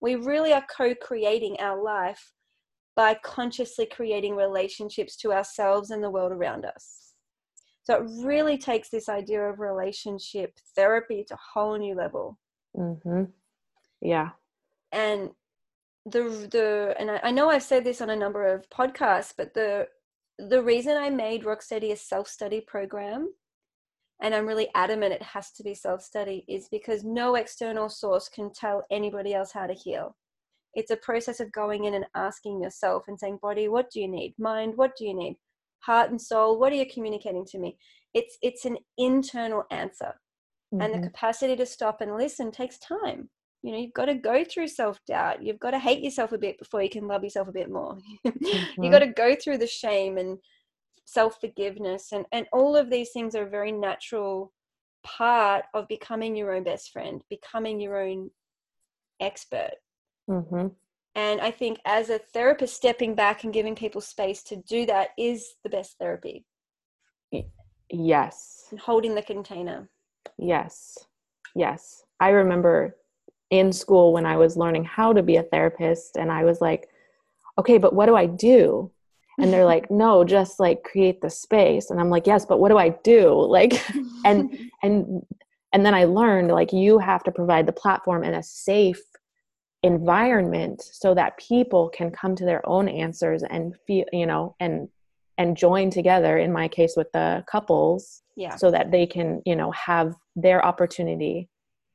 we 0.00 0.14
really 0.14 0.52
are 0.54 0.64
co-creating 0.74 1.56
our 1.60 1.82
life 1.82 2.32
by 2.96 3.14
consciously 3.22 3.84
creating 3.84 4.34
relationships 4.34 5.14
to 5.14 5.30
ourselves 5.30 5.90
and 5.90 6.02
the 6.02 6.10
world 6.10 6.32
around 6.32 6.64
us 6.64 7.09
so 7.82 7.94
it 7.94 8.24
really 8.24 8.58
takes 8.58 8.90
this 8.90 9.08
idea 9.08 9.42
of 9.42 9.60
relationship 9.60 10.52
therapy 10.76 11.24
to 11.28 11.34
a 11.34 11.38
whole 11.52 11.78
new 11.78 11.94
level. 11.94 12.38
Mm-hmm. 12.76 13.24
Yeah. 14.00 14.30
And 14.92 15.30
the 16.06 16.48
the 16.50 16.94
and 16.98 17.10
I, 17.10 17.20
I 17.24 17.30
know 17.30 17.50
I've 17.50 17.62
said 17.62 17.84
this 17.84 18.00
on 18.00 18.10
a 18.10 18.16
number 18.16 18.46
of 18.46 18.68
podcasts, 18.70 19.32
but 19.36 19.54
the 19.54 19.88
the 20.38 20.62
reason 20.62 20.96
I 20.96 21.10
made 21.10 21.44
Rocksteady 21.44 21.92
a 21.92 21.96
self-study 21.96 22.62
program 22.62 23.28
and 24.22 24.34
I'm 24.34 24.46
really 24.46 24.68
adamant 24.74 25.12
it 25.12 25.22
has 25.22 25.50
to 25.52 25.62
be 25.62 25.74
self 25.74 26.02
study, 26.02 26.44
is 26.48 26.68
because 26.70 27.04
no 27.04 27.36
external 27.36 27.88
source 27.88 28.28
can 28.28 28.52
tell 28.52 28.84
anybody 28.90 29.34
else 29.34 29.52
how 29.52 29.66
to 29.66 29.74
heal. 29.74 30.16
It's 30.74 30.90
a 30.90 30.96
process 30.96 31.40
of 31.40 31.52
going 31.52 31.84
in 31.84 31.94
and 31.94 32.04
asking 32.14 32.62
yourself 32.62 33.04
and 33.08 33.18
saying, 33.18 33.38
Body, 33.42 33.68
what 33.68 33.90
do 33.90 34.00
you 34.00 34.08
need? 34.08 34.34
Mind, 34.38 34.74
what 34.76 34.92
do 34.96 35.04
you 35.04 35.14
need? 35.14 35.36
Heart 35.80 36.10
and 36.10 36.20
soul 36.20 36.58
what 36.58 36.72
are 36.72 36.76
you 36.76 36.86
communicating 36.92 37.44
to 37.44 37.58
me 37.58 37.76
it's 38.14 38.36
it's 38.42 38.64
an 38.64 38.76
internal 38.98 39.64
answer 39.70 40.14
mm-hmm. 40.72 40.80
and 40.80 40.92
the 40.92 40.98
mm-hmm. 40.98 41.06
capacity 41.06 41.56
to 41.56 41.66
stop 41.66 42.00
and 42.00 42.16
listen 42.16 42.50
takes 42.50 42.78
time 42.78 43.28
you 43.62 43.72
know 43.72 43.78
you've 43.78 43.92
got 43.92 44.06
to 44.06 44.14
go 44.14 44.44
through 44.44 44.68
self-doubt 44.68 45.42
you've 45.42 45.60
got 45.60 45.72
to 45.72 45.78
hate 45.78 46.02
yourself 46.02 46.32
a 46.32 46.38
bit 46.38 46.58
before 46.58 46.82
you 46.82 46.90
can 46.90 47.06
love 47.06 47.22
yourself 47.22 47.48
a 47.48 47.52
bit 47.52 47.70
more 47.70 47.96
mm-hmm. 48.26 48.82
you've 48.82 48.92
got 48.92 49.00
to 49.00 49.08
go 49.08 49.34
through 49.34 49.58
the 49.58 49.66
shame 49.66 50.18
and 50.18 50.38
self-forgiveness 51.06 52.12
and 52.12 52.24
and 52.32 52.46
all 52.52 52.76
of 52.76 52.90
these 52.90 53.10
things 53.10 53.34
are 53.34 53.46
a 53.46 53.50
very 53.50 53.72
natural 53.72 54.52
part 55.02 55.64
of 55.74 55.88
becoming 55.88 56.36
your 56.36 56.54
own 56.54 56.62
best 56.62 56.92
friend 56.92 57.22
becoming 57.30 57.80
your 57.80 58.00
own 58.00 58.30
expert 59.20 59.72
mm-hmm. 60.28 60.68
And 61.14 61.40
I 61.40 61.50
think 61.50 61.80
as 61.84 62.08
a 62.08 62.18
therapist, 62.18 62.76
stepping 62.76 63.14
back 63.14 63.44
and 63.44 63.52
giving 63.52 63.74
people 63.74 64.00
space 64.00 64.42
to 64.44 64.56
do 64.56 64.86
that 64.86 65.10
is 65.18 65.54
the 65.64 65.70
best 65.70 65.96
therapy. 65.98 66.44
Yes. 67.90 68.66
And 68.70 68.78
holding 68.78 69.14
the 69.14 69.22
container. 69.22 69.88
Yes. 70.38 70.96
Yes. 71.54 72.04
I 72.20 72.28
remember 72.28 72.96
in 73.50 73.72
school 73.72 74.12
when 74.12 74.26
I 74.26 74.36
was 74.36 74.56
learning 74.56 74.84
how 74.84 75.12
to 75.12 75.22
be 75.22 75.36
a 75.36 75.42
therapist, 75.42 76.16
and 76.16 76.30
I 76.30 76.44
was 76.44 76.60
like, 76.60 76.88
okay, 77.58 77.78
but 77.78 77.92
what 77.92 78.06
do 78.06 78.14
I 78.14 78.26
do? 78.26 78.92
And 79.38 79.52
they're 79.52 79.64
like, 79.64 79.90
no, 79.90 80.22
just 80.22 80.60
like 80.60 80.82
create 80.84 81.20
the 81.22 81.30
space. 81.30 81.90
And 81.90 81.98
I'm 81.98 82.10
like, 82.10 82.26
yes, 82.26 82.44
but 82.44 82.60
what 82.60 82.68
do 82.68 82.78
I 82.78 82.90
do? 82.90 83.32
Like, 83.50 83.82
and, 84.24 84.56
and, 84.82 85.22
and 85.72 85.84
then 85.86 85.94
I 85.94 86.04
learned 86.04 86.50
like 86.50 86.72
you 86.72 86.98
have 86.98 87.24
to 87.24 87.32
provide 87.32 87.66
the 87.66 87.72
platform 87.72 88.22
and 88.22 88.36
a 88.36 88.42
safe 88.42 89.00
environment 89.82 90.82
so 90.82 91.14
that 91.14 91.38
people 91.38 91.88
can 91.88 92.10
come 92.10 92.36
to 92.36 92.44
their 92.44 92.66
own 92.68 92.88
answers 92.88 93.42
and 93.42 93.74
feel 93.86 94.04
you 94.12 94.26
know 94.26 94.54
and 94.60 94.88
and 95.38 95.56
join 95.56 95.88
together 95.88 96.36
in 96.36 96.52
my 96.52 96.68
case 96.68 96.94
with 96.96 97.10
the 97.12 97.42
couples 97.50 98.22
yeah 98.36 98.54
so 98.56 98.70
that 98.70 98.90
they 98.90 99.06
can 99.06 99.40
you 99.46 99.56
know 99.56 99.70
have 99.70 100.14
their 100.36 100.64
opportunity 100.64 101.48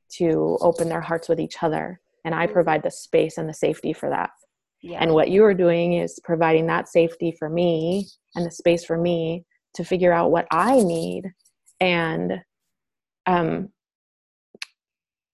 to 0.10 0.58
open 0.62 0.90
their 0.90 1.02
hearts 1.02 1.30
with 1.30 1.40
each 1.40 1.62
other 1.62 2.00
and 2.24 2.34
i 2.34 2.46
mm-hmm. 2.46 2.54
provide 2.54 2.82
the 2.82 2.90
space 2.90 3.38
and 3.38 3.48
the 3.48 3.54
safety 3.54 3.94
for 3.94 4.10
that 4.10 4.32
yeah. 4.82 4.98
and 5.00 5.14
what 5.14 5.30
you 5.30 5.44
are 5.44 5.54
doing 5.54 5.94
is 5.94 6.20
providing 6.24 6.66
that 6.66 6.90
safety 6.90 7.36
for 7.38 7.50
me 7.50 8.08
and 8.34 8.46
the 8.46 8.52
space 8.52 8.84
for 8.84 8.98
me 8.98 9.46
to 9.76 9.84
figure 9.84 10.12
out 10.12 10.32
what 10.32 10.48
i 10.50 10.80
need 10.80 11.32
and 11.80 12.42
um 13.28 13.70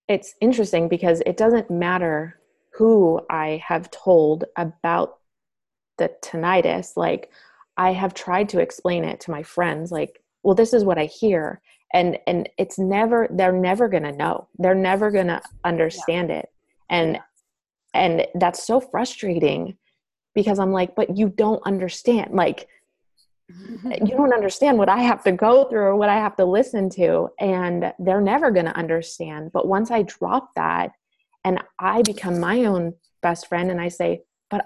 it's 0.09 0.33
interesting 0.41 0.89
because 0.89 1.21
it 1.25 1.37
doesn't 1.37 1.71
matter 1.71 2.40
who 2.81 3.21
I 3.29 3.61
have 3.63 3.91
told 3.91 4.45
about 4.55 5.19
the 5.99 6.09
tinnitus, 6.23 6.97
like 6.97 7.29
I 7.77 7.93
have 7.93 8.15
tried 8.15 8.49
to 8.49 8.59
explain 8.59 9.03
it 9.03 9.19
to 9.19 9.29
my 9.29 9.43
friends, 9.43 9.91
like, 9.91 10.19
well, 10.41 10.55
this 10.55 10.73
is 10.73 10.83
what 10.83 10.97
I 10.97 11.05
hear. 11.05 11.61
And 11.93 12.17
and 12.25 12.49
it's 12.57 12.79
never 12.79 13.27
they're 13.29 13.51
never 13.51 13.87
gonna 13.87 14.13
know. 14.13 14.47
They're 14.57 14.73
never 14.73 15.11
gonna 15.11 15.43
understand 15.63 16.29
yeah. 16.29 16.37
it. 16.37 16.49
And 16.89 17.13
yeah. 17.13 17.21
and 17.93 18.27
that's 18.33 18.65
so 18.65 18.79
frustrating 18.81 19.77
because 20.33 20.57
I'm 20.57 20.71
like, 20.71 20.95
but 20.95 21.15
you 21.15 21.29
don't 21.29 21.61
understand. 21.67 22.33
Like 22.33 22.67
you 23.49 24.17
don't 24.17 24.33
understand 24.33 24.79
what 24.79 24.89
I 24.89 25.01
have 25.01 25.23
to 25.25 25.31
go 25.31 25.65
through 25.65 25.81
or 25.81 25.95
what 25.97 26.09
I 26.09 26.15
have 26.15 26.35
to 26.37 26.45
listen 26.45 26.89
to. 26.91 27.27
And 27.39 27.93
they're 27.99 28.21
never 28.21 28.49
going 28.49 28.65
to 28.65 28.75
understand. 28.75 29.51
But 29.51 29.67
once 29.67 29.91
I 29.91 30.01
drop 30.01 30.55
that 30.55 30.93
and 31.43 31.59
i 31.79 32.01
become 32.01 32.39
my 32.39 32.65
own 32.65 32.93
best 33.21 33.47
friend 33.47 33.71
and 33.71 33.81
i 33.81 33.87
say 33.87 34.21
but 34.49 34.65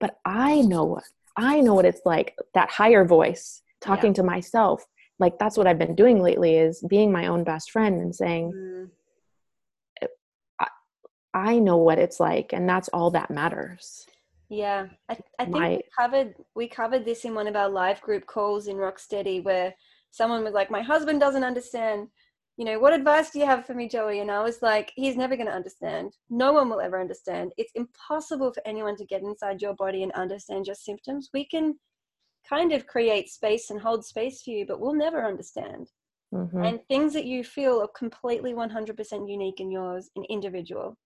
but 0.00 0.18
i 0.24 0.60
know 0.62 0.84
what 0.84 1.04
i 1.36 1.60
know 1.60 1.74
what 1.74 1.84
it's 1.84 2.02
like 2.04 2.36
that 2.54 2.70
higher 2.70 3.04
voice 3.04 3.62
talking 3.80 4.10
yeah. 4.10 4.14
to 4.14 4.22
myself 4.22 4.84
like 5.18 5.38
that's 5.38 5.56
what 5.56 5.66
i've 5.66 5.78
been 5.78 5.94
doing 5.94 6.20
lately 6.20 6.56
is 6.56 6.82
being 6.88 7.12
my 7.12 7.26
own 7.26 7.44
best 7.44 7.70
friend 7.70 8.00
and 8.00 8.14
saying 8.14 8.52
mm. 8.54 10.08
I, 10.60 10.66
I, 11.34 11.58
know 11.58 11.76
what 11.76 11.98
it's 11.98 12.20
like 12.20 12.52
and 12.52 12.68
that's 12.68 12.88
all 12.88 13.10
that 13.12 13.30
matters 13.30 14.06
yeah 14.48 14.86
i, 15.08 15.16
I 15.38 15.44
think 15.44 15.56
my, 15.56 15.68
we 15.70 15.82
covered 15.98 16.34
we 16.54 16.68
covered 16.68 17.04
this 17.04 17.24
in 17.24 17.34
one 17.34 17.46
of 17.46 17.56
our 17.56 17.68
live 17.68 18.00
group 18.00 18.26
calls 18.26 18.68
in 18.68 18.76
rocksteady 18.76 19.42
where 19.42 19.74
someone 20.10 20.44
was 20.44 20.54
like 20.54 20.70
my 20.70 20.82
husband 20.82 21.20
doesn't 21.20 21.44
understand 21.44 22.08
you 22.56 22.64
know, 22.64 22.78
what 22.78 22.94
advice 22.94 23.30
do 23.30 23.38
you 23.38 23.46
have 23.46 23.66
for 23.66 23.74
me, 23.74 23.86
Joey? 23.86 24.20
And 24.20 24.30
I 24.30 24.42
was 24.42 24.62
like, 24.62 24.92
he's 24.96 25.16
never 25.16 25.36
going 25.36 25.48
to 25.48 25.54
understand. 25.54 26.16
No 26.30 26.52
one 26.52 26.70
will 26.70 26.80
ever 26.80 26.98
understand. 26.98 27.52
It's 27.58 27.72
impossible 27.74 28.52
for 28.52 28.62
anyone 28.66 28.96
to 28.96 29.04
get 29.04 29.22
inside 29.22 29.60
your 29.60 29.74
body 29.74 30.02
and 30.02 30.12
understand 30.12 30.66
your 30.66 30.74
symptoms. 30.74 31.28
We 31.34 31.44
can 31.46 31.74
kind 32.48 32.72
of 32.72 32.86
create 32.86 33.28
space 33.28 33.68
and 33.70 33.80
hold 33.80 34.04
space 34.06 34.42
for 34.42 34.50
you, 34.50 34.64
but 34.66 34.80
we'll 34.80 34.94
never 34.94 35.26
understand. 35.26 35.90
Mm-hmm. 36.32 36.64
And 36.64 36.80
things 36.88 37.12
that 37.12 37.26
you 37.26 37.44
feel 37.44 37.80
are 37.80 37.88
completely 37.88 38.54
100% 38.54 39.30
unique 39.30 39.60
in 39.60 39.70
yours 39.70 40.10
and 40.16 40.24
individual. 40.30 40.96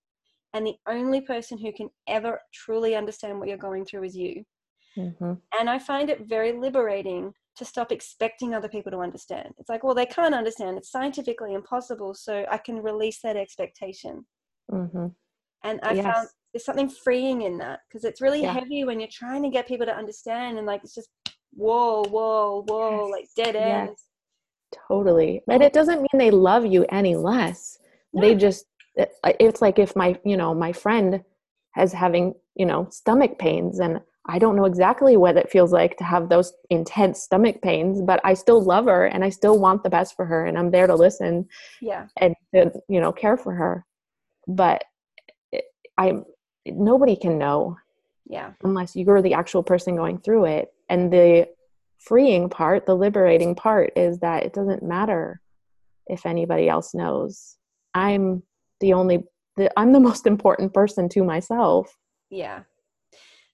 And 0.55 0.67
the 0.67 0.77
only 0.89 1.21
person 1.21 1.59
who 1.59 1.73
can 1.73 1.91
ever 2.09 2.41
truly 2.55 2.95
understand 2.95 3.39
what 3.39 3.49
you're 3.49 3.57
going 3.57 3.85
through 3.85 4.05
is 4.05 4.17
you. 4.17 4.45
Mm-hmm. 4.97 5.33
And 5.59 5.71
I 5.71 5.79
find 5.79 6.11
it 6.11 6.29
very 6.29 6.53
liberating 6.53 7.33
to 7.61 7.65
stop 7.65 7.93
expecting 7.93 8.55
other 8.55 8.69
people 8.69 8.91
to 8.91 8.99
understand. 8.99 9.55
It's 9.59 9.69
like, 9.69 9.85
well, 9.85 9.95
they 9.95 10.07
can't 10.07 10.35
understand. 10.35 10.77
It's 10.77 10.91
scientifically 10.91 11.55
impossible. 11.55 12.15
So 12.15 12.45
I 12.51 12.59
can 12.59 12.83
release 12.83 13.21
that 13.23 13.37
expectation. 13.37 14.27
Mm-hmm. 14.73 15.07
And 15.63 15.81
I 15.85 15.93
yes. 15.93 16.05
found 16.05 16.29
there's 16.53 16.65
something 16.65 16.89
freeing 16.89 17.43
in 17.43 17.59
that 17.59 17.81
because 17.87 18.05
it's 18.05 18.21
really 18.21 18.43
yeah. 18.43 18.53
heavy 18.53 18.83
when 18.85 18.99
you're 18.99 19.09
trying 19.13 19.43
to 19.45 19.51
get 19.51 19.69
people 19.69 19.87
to 19.87 19.95
understand 19.95 20.59
and 20.59 20.67
like 20.67 20.83
it's 20.83 20.95
just 20.95 21.11
whoa, 21.53 22.03
whoa, 22.05 22.65
whoa, 22.67 23.07
yes. 23.07 23.11
like 23.13 23.29
dead 23.37 23.57
end. 23.57 23.91
Yes. 23.91 24.05
Totally. 24.89 25.43
But 25.47 25.63
it 25.63 25.73
doesn't 25.73 26.01
mean 26.01 26.19
they 26.19 26.31
love 26.31 26.65
you 26.65 26.87
any 26.91 27.15
less. 27.15 27.79
No. 28.13 28.23
They 28.23 28.35
just, 28.35 28.65
it's 29.25 29.61
like 29.61 29.79
if 29.79 29.95
my, 29.95 30.19
you 30.25 30.37
know, 30.37 30.55
my 30.55 30.73
friend 30.73 31.23
has 31.73 31.93
having, 31.93 32.35
you 32.55 32.67
know, 32.67 32.89
stomach 32.91 33.39
pains 33.39 33.81
and 33.81 34.01
I 34.27 34.39
don't 34.39 34.57
know 34.57 34.67
exactly 34.67 35.17
what 35.17 35.37
it 35.37 35.51
feels 35.51 35.73
like 35.73 35.97
to 35.97 36.05
have 36.05 36.29
those 36.29 36.53
intense 36.69 37.23
stomach 37.23 37.63
pains, 37.63 38.03
but 38.03 38.21
I 38.23 38.35
still 38.35 38.63
love 38.63 38.85
her 38.85 39.07
and 39.07 39.25
I 39.25 39.31
still 39.31 39.59
want 39.59 39.83
the 39.83 39.91
best 39.91 40.15
for 40.15 40.27
her 40.27 40.45
and 40.45 40.59
I'm 40.59 40.71
there 40.71 40.87
to 40.87 40.95
listen. 40.95 41.49
Yeah. 41.81 42.07
And 42.19 42.35
to, 42.55 42.71
you 42.89 43.01
know, 43.01 43.13
care 43.13 43.37
for 43.37 43.55
her. 43.55 43.87
But 44.47 44.85
I'm 45.97 46.25
nobody 46.67 47.17
can 47.17 47.39
know. 47.39 47.77
Yeah. 48.27 48.53
Unless 48.63 48.95
you're 48.95 49.23
the 49.23 49.35
actual 49.35 49.63
person 49.63 49.97
going 49.97 50.19
through 50.19 50.45
it. 50.47 50.69
And 50.89 51.13
the 51.13 51.49
freeing 51.99 52.49
part, 52.49 52.87
the 52.87 52.97
liberating 52.97 53.55
part 53.55 53.93
is 53.97 54.19
that 54.21 54.45
it 54.45 54.53
doesn't 54.53 54.83
matter 54.83 55.41
if 56.07 56.27
anybody 56.27 56.69
else 56.69 56.95
knows. 56.95 57.57
I'm 57.95 58.43
the 58.81 58.93
only 58.93 59.25
the, 59.57 59.71
I'm 59.79 59.93
the 59.93 60.01
most 60.11 60.27
important 60.27 60.75
person 60.75 61.09
to 61.11 61.25
myself. 61.25 61.97
Yeah. 62.31 62.61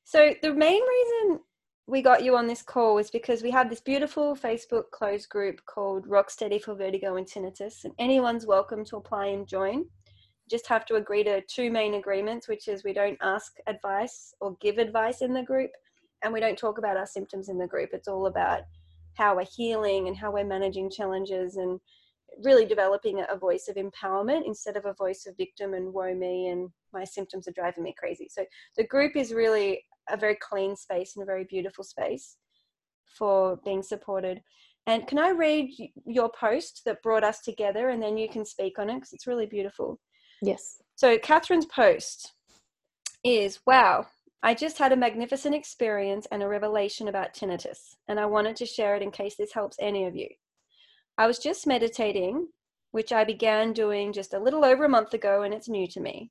So 0.08 0.32
the 0.40 0.54
main 0.54 0.80
reason 0.88 1.40
we 1.88 2.00
got 2.00 2.22
you 2.22 2.36
on 2.36 2.46
this 2.46 2.62
call 2.62 2.94
was 2.94 3.10
because 3.10 3.42
we 3.42 3.50
have 3.50 3.68
this 3.68 3.80
beautiful 3.80 4.36
Facebook 4.36 4.84
closed 4.92 5.28
group 5.28 5.60
called 5.66 6.06
Rocksteady 6.06 6.62
for 6.62 6.76
Vertigo 6.76 7.16
and 7.16 7.26
Tinnitus, 7.26 7.82
and 7.82 7.92
anyone's 7.98 8.46
welcome 8.46 8.84
to 8.84 8.98
apply 8.98 9.26
and 9.26 9.48
join. 9.48 9.84
just 10.48 10.68
have 10.68 10.86
to 10.86 10.94
agree 10.94 11.24
to 11.24 11.40
two 11.48 11.72
main 11.72 11.94
agreements, 11.94 12.46
which 12.46 12.68
is 12.68 12.84
we 12.84 12.92
don't 12.92 13.18
ask 13.20 13.56
advice 13.66 14.32
or 14.40 14.56
give 14.60 14.78
advice 14.78 15.22
in 15.22 15.34
the 15.34 15.42
group, 15.42 15.72
and 16.22 16.32
we 16.32 16.38
don't 16.38 16.56
talk 16.56 16.78
about 16.78 16.96
our 16.96 17.04
symptoms 17.04 17.48
in 17.48 17.58
the 17.58 17.66
group. 17.66 17.90
It's 17.92 18.06
all 18.06 18.26
about 18.26 18.60
how 19.14 19.34
we're 19.34 19.44
healing 19.56 20.06
and 20.06 20.16
how 20.16 20.30
we're 20.30 20.44
managing 20.44 20.88
challenges 20.88 21.56
and 21.56 21.80
really 22.44 22.64
developing 22.64 23.24
a 23.28 23.36
voice 23.36 23.66
of 23.66 23.74
empowerment 23.74 24.46
instead 24.46 24.76
of 24.76 24.84
a 24.84 24.94
voice 24.94 25.26
of 25.26 25.36
victim 25.36 25.74
and 25.74 25.92
woe 25.92 26.14
me 26.14 26.46
and 26.46 26.70
my 26.92 27.02
symptoms 27.02 27.48
are 27.48 27.52
driving 27.52 27.82
me 27.82 27.92
crazy. 27.98 28.28
So 28.30 28.44
the 28.76 28.86
group 28.86 29.16
is 29.16 29.32
really 29.32 29.82
a 30.08 30.16
very 30.16 30.36
clean 30.36 30.76
space 30.76 31.16
and 31.16 31.22
a 31.22 31.26
very 31.26 31.44
beautiful 31.44 31.84
space 31.84 32.36
for 33.18 33.58
being 33.64 33.82
supported. 33.82 34.42
And 34.86 35.06
can 35.06 35.18
I 35.18 35.30
read 35.30 35.70
your 36.06 36.30
post 36.38 36.82
that 36.84 37.02
brought 37.02 37.24
us 37.24 37.40
together 37.40 37.88
and 37.88 38.02
then 38.02 38.16
you 38.16 38.28
can 38.28 38.44
speak 38.44 38.78
on 38.78 38.88
it 38.88 38.94
because 38.94 39.12
it's 39.12 39.26
really 39.26 39.46
beautiful? 39.46 39.98
Yes. 40.42 40.82
So, 40.94 41.18
Catherine's 41.18 41.66
post 41.66 42.34
is 43.24 43.60
Wow, 43.66 44.06
I 44.42 44.54
just 44.54 44.78
had 44.78 44.92
a 44.92 44.96
magnificent 44.96 45.54
experience 45.54 46.26
and 46.30 46.42
a 46.42 46.48
revelation 46.48 47.08
about 47.08 47.34
tinnitus, 47.34 47.96
and 48.06 48.20
I 48.20 48.26
wanted 48.26 48.54
to 48.56 48.66
share 48.66 48.94
it 48.94 49.02
in 49.02 49.10
case 49.10 49.34
this 49.34 49.52
helps 49.52 49.76
any 49.80 50.06
of 50.06 50.14
you. 50.14 50.28
I 51.18 51.26
was 51.26 51.38
just 51.38 51.66
meditating, 51.66 52.46
which 52.92 53.12
I 53.12 53.24
began 53.24 53.72
doing 53.72 54.12
just 54.12 54.34
a 54.34 54.38
little 54.38 54.64
over 54.64 54.84
a 54.84 54.88
month 54.88 55.14
ago, 55.14 55.42
and 55.42 55.52
it's 55.52 55.68
new 55.68 55.88
to 55.88 56.00
me. 56.00 56.30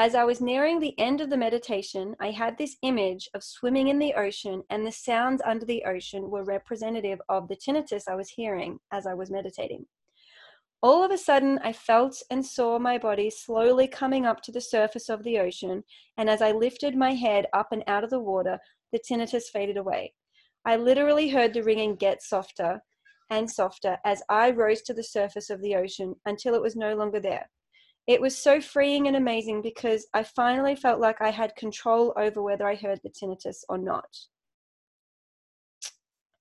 As 0.00 0.14
I 0.14 0.22
was 0.22 0.40
nearing 0.40 0.78
the 0.78 0.96
end 0.96 1.20
of 1.20 1.28
the 1.28 1.36
meditation, 1.36 2.14
I 2.20 2.30
had 2.30 2.56
this 2.56 2.76
image 2.82 3.28
of 3.34 3.42
swimming 3.42 3.88
in 3.88 3.98
the 3.98 4.14
ocean, 4.14 4.62
and 4.70 4.86
the 4.86 4.92
sounds 4.92 5.42
under 5.44 5.66
the 5.66 5.82
ocean 5.82 6.30
were 6.30 6.44
representative 6.44 7.20
of 7.28 7.48
the 7.48 7.56
tinnitus 7.56 8.06
I 8.06 8.14
was 8.14 8.30
hearing 8.30 8.78
as 8.92 9.08
I 9.08 9.14
was 9.14 9.28
meditating. 9.28 9.86
All 10.84 11.02
of 11.02 11.10
a 11.10 11.18
sudden, 11.18 11.58
I 11.64 11.72
felt 11.72 12.22
and 12.30 12.46
saw 12.46 12.78
my 12.78 12.96
body 12.96 13.28
slowly 13.28 13.88
coming 13.88 14.24
up 14.24 14.40
to 14.42 14.52
the 14.52 14.60
surface 14.60 15.08
of 15.08 15.24
the 15.24 15.40
ocean, 15.40 15.82
and 16.16 16.30
as 16.30 16.42
I 16.42 16.52
lifted 16.52 16.94
my 16.94 17.14
head 17.14 17.46
up 17.52 17.72
and 17.72 17.82
out 17.88 18.04
of 18.04 18.10
the 18.10 18.20
water, 18.20 18.60
the 18.92 19.00
tinnitus 19.00 19.48
faded 19.52 19.78
away. 19.78 20.14
I 20.64 20.76
literally 20.76 21.28
heard 21.28 21.52
the 21.52 21.64
ringing 21.64 21.96
get 21.96 22.22
softer 22.22 22.84
and 23.30 23.50
softer 23.50 23.98
as 24.04 24.22
I 24.28 24.52
rose 24.52 24.82
to 24.82 24.94
the 24.94 25.02
surface 25.02 25.50
of 25.50 25.60
the 25.60 25.74
ocean 25.74 26.14
until 26.24 26.54
it 26.54 26.62
was 26.62 26.76
no 26.76 26.94
longer 26.94 27.18
there. 27.18 27.50
It 28.08 28.22
was 28.22 28.36
so 28.36 28.58
freeing 28.58 29.06
and 29.06 29.16
amazing 29.16 29.60
because 29.60 30.06
I 30.14 30.22
finally 30.22 30.74
felt 30.74 30.98
like 30.98 31.20
I 31.20 31.30
had 31.30 31.54
control 31.56 32.14
over 32.16 32.42
whether 32.42 32.66
I 32.66 32.74
heard 32.74 33.00
the 33.04 33.10
tinnitus 33.10 33.64
or 33.68 33.76
not. 33.76 34.08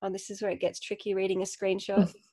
Oh, 0.01 0.09
this 0.09 0.29
is 0.29 0.41
where 0.41 0.51
it 0.51 0.61
gets 0.61 0.79
tricky 0.79 1.13
reading 1.13 1.41
a 1.41 1.45
screenshot. 1.45 2.13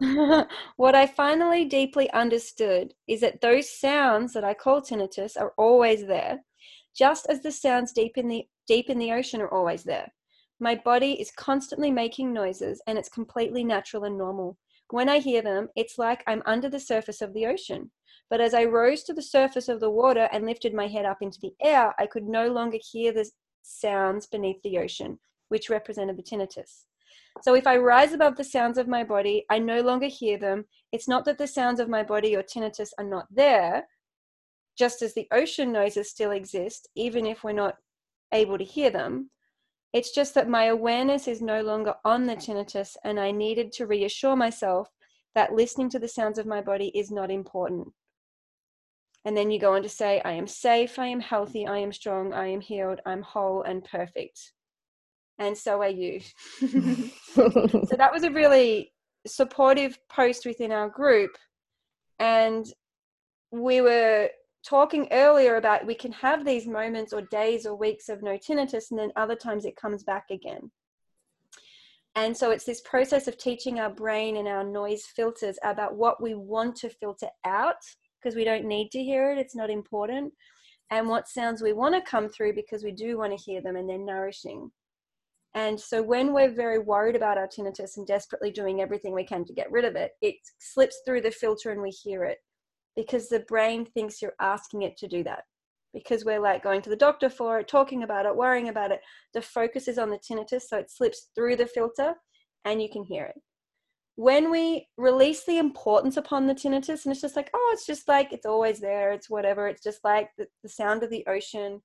what 0.76 0.94
I 0.94 1.06
finally 1.06 1.64
deeply 1.64 2.08
understood 2.12 2.94
is 3.08 3.20
that 3.20 3.40
those 3.40 3.68
sounds 3.68 4.32
that 4.34 4.44
I 4.44 4.54
call 4.54 4.80
tinnitus 4.80 5.36
are 5.36 5.54
always 5.58 6.06
there, 6.06 6.44
just 6.96 7.26
as 7.28 7.42
the 7.42 7.50
sounds 7.50 7.92
deep 7.92 8.16
in 8.16 8.28
the 8.28 8.46
deep 8.68 8.90
in 8.90 8.98
the 8.98 9.12
ocean 9.12 9.40
are 9.40 9.52
always 9.52 9.82
there. 9.82 10.12
My 10.60 10.76
body 10.76 11.20
is 11.20 11.32
constantly 11.32 11.90
making 11.90 12.32
noises 12.32 12.80
and 12.86 12.96
it's 12.96 13.08
completely 13.08 13.64
natural 13.64 14.04
and 14.04 14.16
normal. 14.16 14.56
When 14.90 15.08
I 15.08 15.18
hear 15.18 15.42
them, 15.42 15.68
it's 15.74 15.98
like 15.98 16.22
I'm 16.28 16.44
under 16.46 16.68
the 16.68 16.80
surface 16.80 17.20
of 17.20 17.34
the 17.34 17.46
ocean. 17.46 17.90
But 18.30 18.40
as 18.40 18.52
I 18.54 18.64
rose 18.64 19.02
to 19.04 19.14
the 19.14 19.22
surface 19.22 19.68
of 19.68 19.80
the 19.80 19.90
water 19.90 20.28
and 20.32 20.44
lifted 20.44 20.74
my 20.74 20.86
head 20.86 21.06
up 21.06 21.18
into 21.22 21.40
the 21.40 21.54
air, 21.62 21.94
I 21.98 22.06
could 22.06 22.24
no 22.24 22.48
longer 22.48 22.78
hear 22.80 23.12
the 23.12 23.30
sounds 23.62 24.26
beneath 24.26 24.60
the 24.62 24.78
ocean, 24.78 25.18
which 25.48 25.70
represented 25.70 26.16
the 26.16 26.22
tinnitus. 26.22 26.84
So 27.42 27.54
if 27.54 27.66
I 27.66 27.76
rise 27.76 28.12
above 28.12 28.36
the 28.36 28.44
sounds 28.44 28.78
of 28.78 28.88
my 28.88 29.04
body, 29.04 29.46
I 29.48 29.58
no 29.58 29.80
longer 29.80 30.06
hear 30.06 30.38
them. 30.38 30.66
It's 30.92 31.08
not 31.08 31.24
that 31.24 31.38
the 31.38 31.46
sounds 31.46 31.80
of 31.80 31.88
my 31.88 32.02
body 32.02 32.34
or 32.36 32.42
tinnitus 32.42 32.90
are 32.98 33.04
not 33.04 33.26
there, 33.30 33.86
just 34.76 35.02
as 35.02 35.14
the 35.14 35.28
ocean 35.32 35.72
noises 35.72 36.10
still 36.10 36.32
exist, 36.32 36.88
even 36.94 37.26
if 37.26 37.44
we're 37.44 37.52
not 37.52 37.76
able 38.32 38.58
to 38.58 38.64
hear 38.64 38.90
them. 38.90 39.30
It's 39.92 40.14
just 40.14 40.34
that 40.34 40.48
my 40.48 40.64
awareness 40.64 41.28
is 41.28 41.40
no 41.40 41.62
longer 41.62 41.94
on 42.04 42.26
the 42.26 42.36
tinnitus, 42.36 42.96
and 43.04 43.18
I 43.18 43.30
needed 43.30 43.72
to 43.72 43.86
reassure 43.86 44.36
myself 44.36 44.88
that 45.34 45.54
listening 45.54 45.88
to 45.90 45.98
the 45.98 46.08
sounds 46.08 46.38
of 46.38 46.46
my 46.46 46.60
body 46.60 46.88
is 46.94 47.10
not 47.10 47.30
important. 47.30 47.88
And 49.28 49.36
then 49.36 49.50
you 49.50 49.60
go 49.60 49.74
on 49.74 49.82
to 49.82 49.88
say, 49.90 50.22
I 50.24 50.32
am 50.32 50.46
safe, 50.46 50.98
I 50.98 51.06
am 51.06 51.20
mm. 51.20 51.24
healthy, 51.24 51.66
I 51.66 51.78
am 51.78 51.92
strong, 51.92 52.32
I 52.32 52.46
am 52.46 52.62
healed, 52.62 53.00
I'm 53.04 53.20
whole 53.20 53.62
and 53.62 53.84
perfect 53.84 54.52
and 55.38 55.56
so 55.56 55.80
are 55.82 55.88
you. 55.88 56.20
so 56.60 57.96
that 57.96 58.12
was 58.12 58.24
a 58.24 58.30
really 58.30 58.92
supportive 59.26 59.98
post 60.08 60.44
within 60.44 60.72
our 60.72 60.88
group. 60.88 61.30
And 62.18 62.66
we 63.52 63.80
were 63.80 64.30
talking 64.64 65.08
earlier 65.12 65.56
about 65.56 65.86
we 65.86 65.94
can 65.94 66.12
have 66.12 66.44
these 66.44 66.66
moments 66.66 67.12
or 67.12 67.22
days 67.22 67.66
or 67.66 67.76
weeks 67.76 68.08
of 68.08 68.22
no 68.22 68.36
tinnitus, 68.36 68.90
and 68.90 68.98
then 68.98 69.12
other 69.16 69.36
times 69.36 69.64
it 69.64 69.76
comes 69.76 70.02
back 70.02 70.26
again. 70.30 70.70
And 72.16 72.36
so 72.36 72.50
it's 72.50 72.64
this 72.64 72.80
process 72.80 73.28
of 73.28 73.38
teaching 73.38 73.78
our 73.78 73.90
brain 73.90 74.38
and 74.38 74.48
our 74.48 74.64
noise 74.64 75.04
filters 75.04 75.56
about 75.62 75.94
what 75.94 76.20
we 76.20 76.34
want 76.34 76.74
to 76.76 76.90
filter 76.90 77.28
out 77.44 77.76
because 78.20 78.36
we 78.36 78.44
don't 78.44 78.64
need 78.64 78.90
to 78.92 79.02
hear 79.02 79.32
it, 79.32 79.38
it's 79.38 79.56
not 79.56 79.70
important, 79.70 80.32
and 80.90 81.08
what 81.08 81.28
sounds 81.28 81.62
we 81.62 81.72
want 81.72 81.94
to 81.94 82.10
come 82.10 82.28
through 82.28 82.54
because 82.54 82.82
we 82.82 82.92
do 82.92 83.18
want 83.18 83.36
to 83.36 83.42
hear 83.42 83.60
them 83.60 83.76
and 83.76 83.88
they're 83.88 83.98
nourishing. 83.98 84.70
And 85.54 85.78
so 85.78 86.02
when 86.02 86.32
we're 86.32 86.54
very 86.54 86.78
worried 86.78 87.16
about 87.16 87.38
our 87.38 87.48
tinnitus 87.48 87.96
and 87.96 88.06
desperately 88.06 88.50
doing 88.50 88.80
everything 88.80 89.14
we 89.14 89.24
can 89.24 89.44
to 89.46 89.52
get 89.52 89.70
rid 89.72 89.84
of 89.84 89.96
it, 89.96 90.12
it 90.22 90.36
slips 90.58 91.00
through 91.04 91.22
the 91.22 91.30
filter 91.30 91.70
and 91.70 91.82
we 91.82 91.90
hear 91.90 92.24
it 92.24 92.38
because 92.96 93.28
the 93.28 93.40
brain 93.40 93.84
thinks 93.84 94.20
you're 94.20 94.34
asking 94.40 94.82
it 94.82 94.96
to 94.98 95.08
do 95.08 95.24
that. 95.24 95.44
Because 95.94 96.24
we're 96.24 96.40
like 96.40 96.62
going 96.62 96.82
to 96.82 96.90
the 96.90 96.96
doctor 96.96 97.30
for 97.30 97.58
it, 97.58 97.66
talking 97.66 98.02
about 98.02 98.26
it, 98.26 98.36
worrying 98.36 98.68
about 98.68 98.92
it. 98.92 99.00
The 99.32 99.40
focus 99.40 99.88
is 99.88 99.98
on 99.98 100.10
the 100.10 100.18
tinnitus, 100.18 100.62
so 100.68 100.76
it 100.76 100.90
slips 100.90 101.30
through 101.34 101.56
the 101.56 101.66
filter 101.66 102.14
and 102.64 102.82
you 102.82 102.88
can 102.90 103.04
hear 103.04 103.24
it. 103.24 103.40
When 104.18 104.50
we 104.50 104.88
release 104.96 105.44
the 105.44 105.58
importance 105.58 106.16
upon 106.16 106.46
the 106.46 106.54
tinnitus, 106.54 107.04
and 107.04 107.12
it's 107.12 107.20
just 107.20 107.36
like, 107.36 107.50
oh, 107.54 107.70
it's 107.72 107.86
just 107.86 108.08
like, 108.08 108.32
it's 108.32 108.46
always 108.46 108.80
there, 108.80 109.12
it's 109.12 109.30
whatever, 109.30 109.68
it's 109.68 109.82
just 109.82 110.02
like 110.02 110.30
the, 110.36 110.48
the 110.64 110.68
sound 110.68 111.04
of 111.04 111.10
the 111.10 111.24
ocean. 111.28 111.80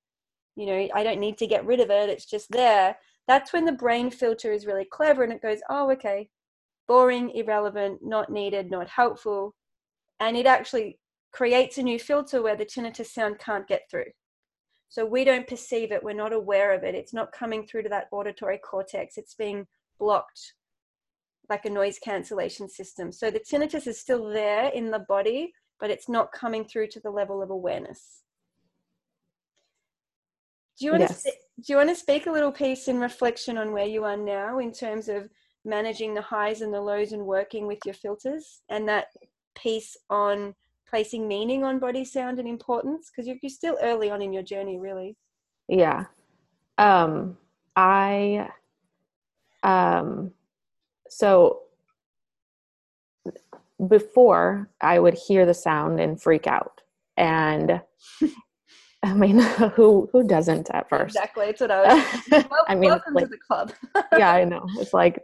You 0.56 0.66
know, 0.66 0.88
I 0.96 1.04
don't 1.04 1.20
need 1.20 1.38
to 1.40 1.48
get 1.48 1.66
rid 1.66 1.80
of 1.80 1.92
it, 1.92 2.10
it's 2.10 2.26
just 2.26 2.50
there 2.50 2.96
that's 3.28 3.54
when 3.54 3.66
the 3.66 3.72
brain 3.72 4.10
filter 4.12 4.52
is 4.52 4.66
really 4.66 4.86
clever 4.86 5.24
and 5.24 5.32
it 5.32 5.42
goes, 5.42 5.60
oh, 5.70 5.90
okay, 5.92 6.30
boring, 6.88 7.32
irrelevant, 7.32 8.00
not 8.04 8.32
needed, 8.32 8.70
not 8.70 8.90
helpful. 8.90 9.56
And 10.20 10.36
it 10.36 10.46
actually 10.46 11.00
creates 11.32 11.78
a 11.78 11.84
new 11.84 12.00
filter 12.00 12.42
where 12.42 12.56
the 12.56 12.66
tinnitus 12.66 13.08
sound 13.08 13.40
can't 13.40 13.68
get 13.68 13.84
through. 13.90 14.12
So 14.90 15.06
we 15.06 15.24
don't 15.24 15.48
perceive 15.48 15.92
it, 15.92 16.04
we're 16.04 16.14
not 16.14 16.34
aware 16.34 16.74
of 16.74 16.84
it. 16.84 16.96
It's 16.96 17.14
not 17.14 17.32
coming 17.32 17.66
through 17.66 17.84
to 17.84 17.90
that 17.90 18.08
auditory 18.12 18.60
cortex, 18.60 19.18
it's 19.18 19.34
being 19.34 19.66
blocked 20.00 20.54
like 21.50 21.66
a 21.66 21.70
noise 21.70 22.00
cancellation 22.00 22.70
system. 22.70 23.12
So 23.12 23.30
the 23.30 23.40
tinnitus 23.40 23.88
is 23.88 24.00
still 24.00 24.30
there 24.30 24.70
in 24.70 24.92
the 24.92 25.06
body, 25.08 25.54
but 25.80 25.90
it's 25.90 26.10
not 26.10 26.32
coming 26.32 26.66
through 26.66 26.88
to 26.88 27.00
the 27.00 27.12
level 27.12 27.42
of 27.42 27.50
awareness. 27.50 28.24
Do 30.80 30.86
you 30.86 30.92
want 30.92 31.02
yes. 31.02 31.24
to 31.24 31.32
do 31.32 31.72
you 31.72 31.78
want 31.78 31.90
to 31.90 31.96
speak 31.96 32.26
a 32.26 32.32
little 32.32 32.52
piece 32.52 32.88
in 32.88 33.00
reflection 33.00 33.58
on 33.58 33.74
where 33.74 33.86
you 33.86 34.04
are 34.04 34.18
now 34.18 34.58
in 34.58 34.72
terms 34.72 35.08
of 35.08 35.30
managing 35.66 36.14
the 36.14 36.22
highs 36.22 36.62
and 36.62 36.74
the 36.74 36.82
lows 36.82 37.12
and 37.12 37.26
working 37.26 37.68
with 37.68 37.80
your 37.86 37.94
filters 37.94 38.62
and 38.70 38.88
that 38.90 39.08
piece 39.56 39.96
on 40.10 40.56
placing 40.90 41.28
meaning 41.28 41.64
on 41.64 41.80
body 41.80 42.04
sound 42.04 42.40
and 42.40 42.48
importance 42.48 43.10
because 43.10 43.28
you're, 43.28 43.38
you're 43.42 43.50
still 43.50 43.78
early 43.82 44.10
on 44.10 44.22
in 44.22 44.34
your 44.34 44.44
journey 44.44 44.78
really 44.78 45.16
yeah 45.70 46.06
um 46.78 47.38
i 47.76 48.48
um 49.64 50.33
so 51.18 51.60
before 53.88 54.70
i 54.82 54.98
would 55.00 55.14
hear 55.14 55.46
the 55.46 55.54
sound 55.54 56.00
and 56.00 56.22
freak 56.22 56.48
out 56.48 56.82
and 57.18 57.82
I 59.04 59.14
mean, 59.14 59.40
who 59.76 60.10
who 60.12 60.26
doesn't 60.26 60.70
at 60.72 60.90
first? 60.90 61.16
Exactly. 61.16 61.48
It's 61.48 61.62
what 61.62 61.72
I 61.72 61.82
was. 61.84 62.46
Well, 62.50 62.66
I 62.68 62.76
mean, 62.76 62.90
welcome 62.90 63.14
like, 63.14 63.26
to 63.26 63.30
the 63.30 63.38
club. 63.38 63.74
yeah, 64.18 64.32
I 64.32 64.46
know. 64.46 64.66
It's 64.78 64.94
like 64.94 65.22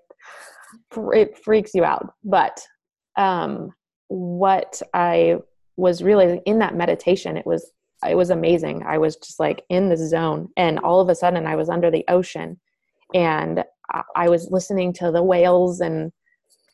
it 1.13 1.37
freaks 1.37 1.73
you 1.73 1.83
out. 1.83 2.13
But 2.23 2.61
um, 3.15 3.73
what 4.09 4.81
I 4.93 5.37
was 5.77 6.03
really 6.03 6.41
in 6.45 6.59
that 6.59 6.75
meditation, 6.75 7.37
it 7.37 7.45
was 7.45 7.71
it 8.07 8.15
was 8.15 8.29
amazing. 8.29 8.83
I 8.85 8.97
was 8.97 9.15
just 9.15 9.39
like 9.39 9.63
in 9.69 9.89
the 9.89 9.97
zone, 9.97 10.49
and 10.57 10.79
all 10.79 10.99
of 10.99 11.09
a 11.09 11.15
sudden, 11.15 11.47
I 11.47 11.55
was 11.55 11.69
under 11.69 11.89
the 11.89 12.05
ocean, 12.09 12.59
and 13.13 13.63
I 14.15 14.29
was 14.29 14.51
listening 14.51 14.93
to 14.93 15.11
the 15.11 15.23
whales 15.23 15.81
and 15.81 16.11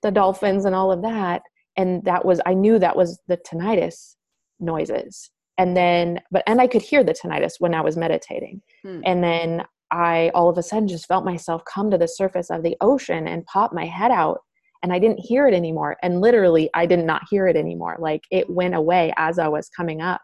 the 0.02 0.12
dolphins 0.12 0.66
and 0.66 0.76
all 0.76 0.92
of 0.92 1.02
that, 1.02 1.42
and 1.78 2.04
that 2.04 2.26
was 2.26 2.42
I 2.46 2.54
knew 2.54 2.78
that 2.80 2.96
was 2.96 3.20
the 3.28 3.38
tinnitus 3.38 4.16
noises. 4.60 5.32
And 5.58 5.76
then 5.76 6.20
but 6.32 6.44
and 6.48 6.60
i 6.60 6.68
could 6.68 6.82
hear 6.82 7.04
the 7.04 7.14
tinnitus 7.14 7.54
when 7.60 7.74
i 7.74 7.82
was 7.82 7.98
meditating. 7.98 8.62
Hmm. 8.84 9.02
and 9.06 9.24
then 9.24 9.64
i 9.92 10.30
all 10.34 10.50
of 10.50 10.58
a 10.58 10.64
sudden 10.64 10.88
just 10.88 11.08
felt 11.08 11.24
myself 11.24 11.64
come 11.66 11.90
to 11.92 11.98
the 11.98 12.08
surface 12.08 12.50
of 12.50 12.64
the 12.64 12.76
ocean 12.82 13.28
and 13.28 13.46
pop 13.46 13.72
my 13.74 13.86
head 13.86 14.12
out 14.12 14.40
and 14.84 14.92
i 14.92 15.00
didn't 15.00 15.20
hear 15.20 15.48
it 15.48 15.54
anymore. 15.54 15.98
And 16.04 16.22
literally 16.22 16.70
i 16.74 16.86
did 16.86 17.00
not 17.00 17.24
hear 17.30 17.48
it 17.48 17.56
anymore. 17.56 17.98
Like 18.00 18.24
it 18.32 18.50
went 18.50 18.76
away 18.76 19.14
as 19.18 19.40
i 19.40 19.48
was 19.48 19.70
coming 19.70 20.02
up. 20.02 20.22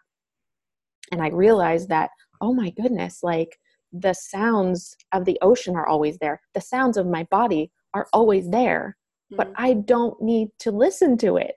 And 1.12 1.21
i 1.21 1.30
realized 1.30 1.89
that 1.89 2.10
oh 2.41 2.54
my 2.54 2.71
goodness 2.71 3.19
like 3.24 3.58
the 3.91 4.13
sounds 4.13 4.95
of 5.12 5.25
the 5.25 5.38
ocean 5.41 5.75
are 5.75 5.88
always 5.88 6.17
there 6.19 6.41
the 6.54 6.62
sounds 6.62 6.97
of 6.97 7.06
my 7.06 7.23
body 7.32 7.71
are 7.93 8.08
always 8.13 8.49
there 8.49 8.95
but 9.32 9.47
hmm. 9.47 9.54
i 9.58 9.73
don't 9.73 10.21
need 10.21 10.47
to 10.60 10.71
listen 10.71 11.17
to 11.17 11.38
it 11.38 11.56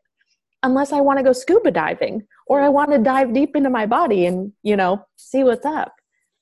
unless 0.65 0.93
I 0.93 1.01
want 1.01 1.19
to 1.19 1.23
go 1.23 1.33
scuba 1.33 1.71
diving 1.71 2.27
or 2.47 2.61
I 2.61 2.69
want 2.69 2.91
to 2.91 2.99
dive 2.99 3.33
deep 3.33 3.55
into 3.55 3.71
my 3.71 3.87
body 3.87 4.27
and, 4.27 4.53
you 4.63 4.77
know, 4.77 5.05
see 5.17 5.45
what's 5.45 5.67
up. 5.67 5.95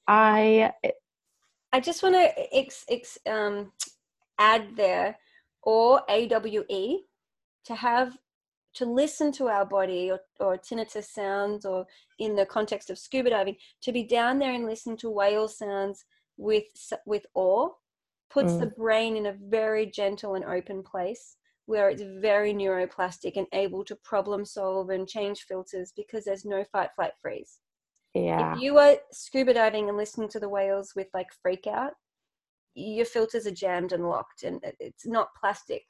I 0.08 0.72
I 1.74 1.80
just 1.80 2.02
want 2.02 2.14
to 2.14 2.56
ex, 2.56 2.84
ex, 2.88 3.18
um, 3.28 3.72
add 4.38 4.76
there 4.76 5.16
or 5.62 6.02
AWE 6.08 6.98
to 7.64 7.74
have 7.74 8.16
to 8.74 8.86
listen 8.86 9.30
to 9.32 9.48
our 9.48 9.64
body 9.64 10.10
or, 10.10 10.20
or 10.40 10.56
tinnitus 10.56 11.04
sounds 11.04 11.64
or 11.64 11.86
in 12.18 12.34
the 12.34 12.46
context 12.46 12.90
of 12.90 12.98
scuba 12.98 13.30
diving 13.30 13.56
to 13.82 13.92
be 13.92 14.02
down 14.02 14.38
there 14.38 14.52
and 14.52 14.66
listen 14.66 14.96
to 14.96 15.10
whale 15.10 15.48
sounds 15.48 16.04
with 16.36 16.64
with 17.06 17.26
awe 17.34 17.68
puts 18.30 18.52
mm. 18.52 18.60
the 18.60 18.66
brain 18.66 19.16
in 19.16 19.26
a 19.26 19.36
very 19.48 19.86
gentle 19.86 20.34
and 20.34 20.44
open 20.44 20.82
place 20.82 21.36
where 21.66 21.88
it's 21.88 22.02
very 22.20 22.52
neuroplastic 22.52 23.36
and 23.36 23.46
able 23.52 23.84
to 23.84 23.96
problem 23.96 24.44
solve 24.44 24.90
and 24.90 25.08
change 25.08 25.42
filters 25.42 25.92
because 25.96 26.24
there's 26.24 26.44
no 26.44 26.64
fight, 26.72 26.90
flight, 26.96 27.12
freeze. 27.20 27.58
Yeah. 28.14 28.54
If 28.54 28.60
you 28.60 28.78
are 28.78 28.96
scuba 29.12 29.54
diving 29.54 29.88
and 29.88 29.96
listening 29.96 30.28
to 30.30 30.40
the 30.40 30.48
whales 30.48 30.92
with 30.96 31.08
like 31.14 31.28
freak 31.40 31.66
out, 31.66 31.92
your 32.74 33.06
filters 33.06 33.46
are 33.46 33.52
jammed 33.52 33.92
and 33.92 34.08
locked 34.08 34.42
and 34.42 34.60
it's 34.80 35.06
not 35.06 35.28
plastic. 35.38 35.84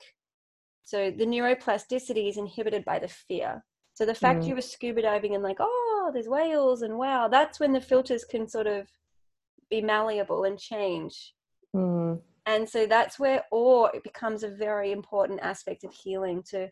So 0.84 1.10
the 1.10 1.26
neuroplasticity 1.26 2.28
is 2.28 2.36
inhibited 2.36 2.84
by 2.84 2.98
the 2.98 3.08
fear. 3.08 3.64
So 3.94 4.06
the 4.06 4.14
fact 4.14 4.40
mm. 4.42 4.48
you 4.48 4.54
were 4.54 4.62
scuba 4.62 5.02
diving 5.02 5.34
and 5.34 5.44
like, 5.44 5.58
oh, 5.60 6.10
there's 6.12 6.28
whales 6.28 6.82
and 6.82 6.98
wow, 6.98 7.28
that's 7.28 7.60
when 7.60 7.72
the 7.72 7.80
filters 7.80 8.24
can 8.24 8.48
sort 8.48 8.66
of 8.66 8.88
be 9.70 9.80
malleable 9.80 10.44
and 10.44 10.58
change. 10.58 11.34
Mm. 11.74 12.20
And 12.46 12.68
so 12.68 12.86
that's 12.86 13.18
where 13.18 13.44
awe 13.50 13.86
it 13.94 14.02
becomes 14.02 14.42
a 14.42 14.48
very 14.48 14.92
important 14.92 15.40
aspect 15.42 15.84
of 15.84 15.92
healing 15.92 16.42
to 16.50 16.68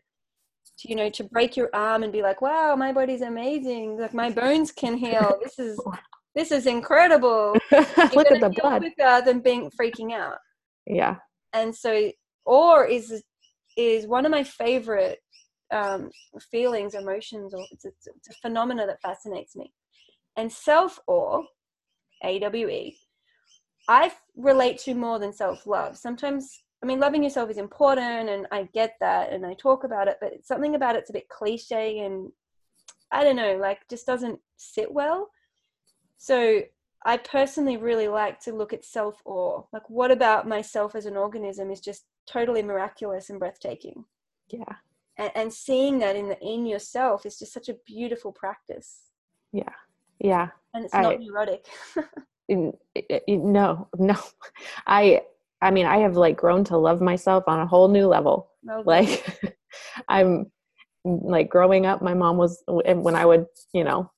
to 0.77 0.87
you 0.87 0.95
know 0.95 1.09
to 1.09 1.23
break 1.23 1.57
your 1.57 1.69
arm 1.73 2.03
and 2.03 2.13
be 2.13 2.21
like 2.21 2.41
wow 2.41 2.75
my 2.75 2.91
body's 2.91 3.21
amazing. 3.21 3.97
Like 3.97 4.13
my 4.13 4.29
bones 4.29 4.71
can 4.71 4.97
heal. 4.97 5.39
This 5.41 5.59
is 5.59 5.79
this 6.35 6.51
is 6.51 6.65
incredible. 6.65 7.55
Look 7.71 8.31
at 8.31 8.41
the 8.41 8.53
blood. 8.61 8.81
quicker 8.81 9.21
than 9.25 9.39
being 9.39 9.71
freaking 9.79 10.11
out. 10.11 10.37
Yeah. 10.85 11.17
And 11.53 11.75
so 11.75 12.11
awe 12.45 12.83
is 12.83 13.23
is 13.77 14.07
one 14.07 14.25
of 14.25 14.31
my 14.31 14.43
favorite 14.43 15.19
um, 15.71 16.09
feelings 16.51 16.95
emotions 16.95 17.53
or 17.53 17.65
it's, 17.71 17.85
it's, 17.85 18.07
it's 18.07 18.29
a 18.29 18.39
phenomena 18.41 18.85
that 18.85 19.01
fascinates 19.01 19.55
me 19.55 19.71
and 20.37 20.51
self 20.51 20.99
awe 21.07 21.43
awe 22.23 22.91
I 23.87 24.11
relate 24.35 24.77
to 24.79 24.93
more 24.93 25.19
than 25.19 25.33
self 25.33 25.65
love. 25.65 25.97
Sometimes, 25.97 26.63
I 26.83 26.85
mean, 26.85 26.99
loving 26.99 27.23
yourself 27.23 27.49
is 27.49 27.57
important, 27.57 28.29
and 28.29 28.47
I 28.51 28.69
get 28.73 28.95
that, 28.99 29.31
and 29.31 29.45
I 29.45 29.53
talk 29.55 29.83
about 29.83 30.07
it, 30.07 30.17
but 30.21 30.45
something 30.45 30.75
about 30.75 30.95
it's 30.95 31.09
a 31.09 31.13
bit 31.13 31.29
cliche, 31.29 31.99
and 31.99 32.31
I 33.11 33.23
don't 33.23 33.35
know, 33.35 33.57
like 33.57 33.79
just 33.89 34.05
doesn't 34.05 34.39
sit 34.57 34.91
well. 34.91 35.29
So 36.17 36.61
I 37.03 37.17
personally 37.17 37.77
really 37.77 38.07
like 38.07 38.39
to 38.41 38.53
look 38.53 38.73
at 38.73 38.85
self 38.85 39.21
awe. 39.25 39.63
Like, 39.73 39.89
what 39.89 40.11
about 40.11 40.47
myself 40.47 40.95
as 40.95 41.05
an 41.05 41.17
organism 41.17 41.71
is 41.71 41.81
just 41.81 42.05
totally 42.27 42.61
miraculous 42.61 43.29
and 43.29 43.39
breathtaking. 43.39 44.05
Yeah. 44.49 44.75
And, 45.17 45.31
and 45.35 45.53
seeing 45.53 45.99
that 45.99 46.15
in 46.15 46.29
the 46.29 46.39
in 46.39 46.65
yourself 46.65 47.25
is 47.25 47.37
just 47.37 47.53
such 47.53 47.69
a 47.69 47.75
beautiful 47.85 48.31
practice. 48.31 49.09
Yeah. 49.51 49.63
Yeah. 50.19 50.49
And 50.73 50.85
it's 50.85 50.93
not 50.93 51.13
I, 51.13 51.17
neurotic. 51.17 51.65
no 52.49 53.87
no 53.97 54.15
i 54.87 55.21
i 55.61 55.71
mean 55.71 55.85
i 55.85 55.99
have 55.99 56.17
like 56.17 56.35
grown 56.35 56.65
to 56.65 56.75
love 56.75 56.99
myself 56.99 57.45
on 57.47 57.61
a 57.61 57.65
whole 57.65 57.87
new 57.87 58.07
level 58.07 58.49
okay. 58.69 58.83
like 58.85 59.57
i'm 60.09 60.51
like 61.05 61.49
growing 61.49 61.85
up 61.85 62.01
my 62.01 62.13
mom 62.13 62.35
was 62.35 62.61
when 62.67 63.15
i 63.15 63.25
would 63.25 63.45
you 63.73 63.85
know 63.85 64.11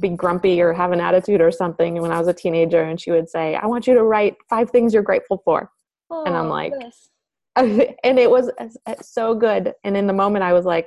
be 0.00 0.10
grumpy 0.10 0.60
or 0.60 0.72
have 0.72 0.92
an 0.92 1.00
attitude 1.00 1.40
or 1.40 1.50
something 1.50 2.00
when 2.00 2.12
i 2.12 2.18
was 2.18 2.28
a 2.28 2.32
teenager 2.32 2.82
and 2.82 3.00
she 3.00 3.10
would 3.10 3.28
say 3.28 3.54
i 3.54 3.66
want 3.66 3.86
you 3.86 3.94
to 3.94 4.04
write 4.04 4.36
five 4.48 4.70
things 4.70 4.92
you're 4.92 5.02
grateful 5.02 5.40
for. 5.44 5.70
Oh, 6.10 6.24
and 6.24 6.36
i'm 6.36 6.48
like 6.48 6.72
yes. 6.78 7.08
and 7.56 8.18
it 8.18 8.30
was 8.30 8.50
so 9.02 9.34
good. 9.34 9.72
And 9.82 9.96
in 9.96 10.06
the 10.06 10.12
moment 10.12 10.44
i 10.44 10.52
was 10.52 10.64
like 10.64 10.84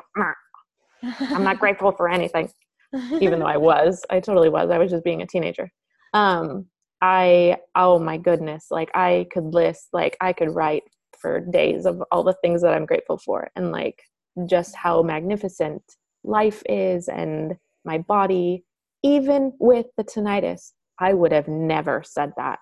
i'm 1.03 1.43
not 1.43 1.59
grateful 1.59 1.91
for 1.91 2.09
anything 2.09 2.49
even 3.19 3.39
though 3.39 3.47
i 3.47 3.57
was. 3.57 4.05
I 4.09 4.19
totally 4.19 4.49
was. 4.49 4.69
I 4.69 4.77
was 4.77 4.91
just 4.91 5.03
being 5.03 5.21
a 5.21 5.27
teenager. 5.27 5.69
Um 6.13 6.67
i 7.01 7.57
oh 7.75 7.97
my 7.99 8.17
goodness. 8.17 8.67
Like 8.69 8.91
i 8.93 9.27
could 9.31 9.53
list 9.53 9.89
like 9.93 10.15
i 10.21 10.31
could 10.31 10.53
write 10.53 10.83
for 11.19 11.39
days 11.39 11.85
of 11.85 12.01
all 12.11 12.23
the 12.23 12.35
things 12.41 12.61
that 12.61 12.73
i'm 12.73 12.85
grateful 12.85 13.17
for 13.17 13.49
and 13.55 13.71
like 13.71 14.01
just 14.47 14.75
how 14.75 15.03
magnificent 15.03 15.83
life 16.23 16.63
is 16.67 17.07
and 17.07 17.55
my 17.85 17.97
body 17.99 18.63
even 19.03 19.53
with 19.59 19.87
the 19.97 20.03
tinnitus 20.03 20.71
i 20.99 21.13
would 21.13 21.31
have 21.31 21.47
never 21.47 22.03
said 22.05 22.31
that 22.37 22.59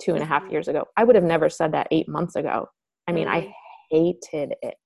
two 0.00 0.14
and 0.14 0.22
a 0.22 0.26
half 0.26 0.42
mm-hmm. 0.42 0.52
years 0.52 0.68
ago. 0.68 0.86
I 0.96 1.04
would 1.04 1.14
have 1.14 1.24
never 1.24 1.48
said 1.48 1.72
that 1.72 1.88
eight 1.90 2.08
months 2.08 2.36
ago. 2.36 2.68
I 3.08 3.12
mean 3.12 3.28
i 3.28 3.54
hated 3.90 4.54
it. 4.62 4.76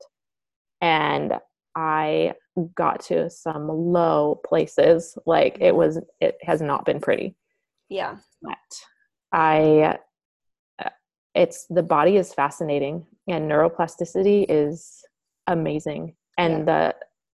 And 0.81 1.35
i 1.77 2.35
got 2.75 3.01
to 3.01 3.31
some 3.31 3.69
low 3.69 4.41
places 4.45 5.17
like 5.25 5.59
it 5.61 5.75
was 5.75 6.01
it 6.21 6.37
has 6.43 6.61
not 6.61 6.85
been 6.85 7.01
pretty. 7.01 7.37
Yeah. 7.89 8.17
But 8.43 8.57
i 9.33 9.99
uh, 10.79 10.91
it's 11.35 11.67
the 11.71 11.83
body 11.83 12.17
is 12.17 12.35
fascinating 12.35 13.07
and 13.29 13.51
neuroplasticity 13.51 14.47
is 14.49 15.03
amazing. 15.47 16.15
And 16.39 16.59
yeah. 16.59 16.65
the 16.65 16.95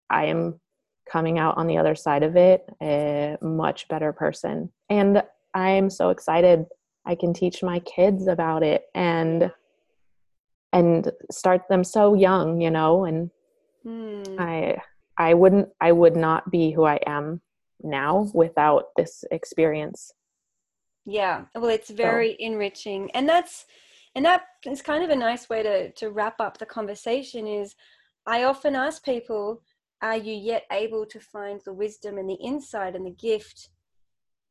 i 0.09 0.25
am 0.25 0.59
coming 1.09 1.37
out 1.37 1.57
on 1.57 1.67
the 1.67 1.77
other 1.77 1.95
side 1.95 2.23
of 2.23 2.35
it 2.35 2.65
a 2.81 3.37
much 3.41 3.87
better 3.87 4.11
person 4.11 4.69
and 4.89 5.23
i'm 5.53 5.89
so 5.89 6.09
excited 6.09 6.65
i 7.05 7.15
can 7.15 7.33
teach 7.33 7.61
my 7.63 7.79
kids 7.79 8.27
about 8.27 8.63
it 8.63 8.85
and 8.95 9.51
and 10.73 11.11
start 11.31 11.61
them 11.69 11.83
so 11.83 12.13
young 12.13 12.59
you 12.59 12.71
know 12.71 13.05
and 13.05 13.29
mm. 13.85 14.39
i 14.39 14.77
i 15.17 15.33
wouldn't 15.33 15.69
i 15.79 15.91
would 15.91 16.15
not 16.15 16.49
be 16.49 16.71
who 16.71 16.83
i 16.83 16.99
am 17.05 17.41
now 17.83 18.29
without 18.33 18.85
this 18.97 19.23
experience 19.31 20.11
yeah 21.05 21.45
well 21.53 21.69
it's 21.69 21.89
very 21.89 22.31
so. 22.31 22.37
enriching 22.39 23.11
and 23.11 23.29
that's 23.29 23.65
and 24.15 24.25
that 24.25 24.43
is 24.65 24.81
kind 24.81 25.03
of 25.03 25.09
a 25.09 25.15
nice 25.15 25.49
way 25.49 25.61
to 25.61 25.91
to 25.91 26.09
wrap 26.09 26.39
up 26.39 26.57
the 26.57 26.65
conversation 26.65 27.45
is 27.47 27.75
i 28.25 28.43
often 28.43 28.75
ask 28.75 29.03
people 29.05 29.61
are 30.05 30.17
you 30.17 30.35
yet 30.35 30.65
able 30.71 31.03
to 31.07 31.19
find 31.19 31.59
the 31.65 31.73
wisdom 31.73 32.19
and 32.19 32.29
the 32.29 32.35
insight 32.35 32.95
and 32.95 33.03
the 33.03 33.09
gift 33.09 33.69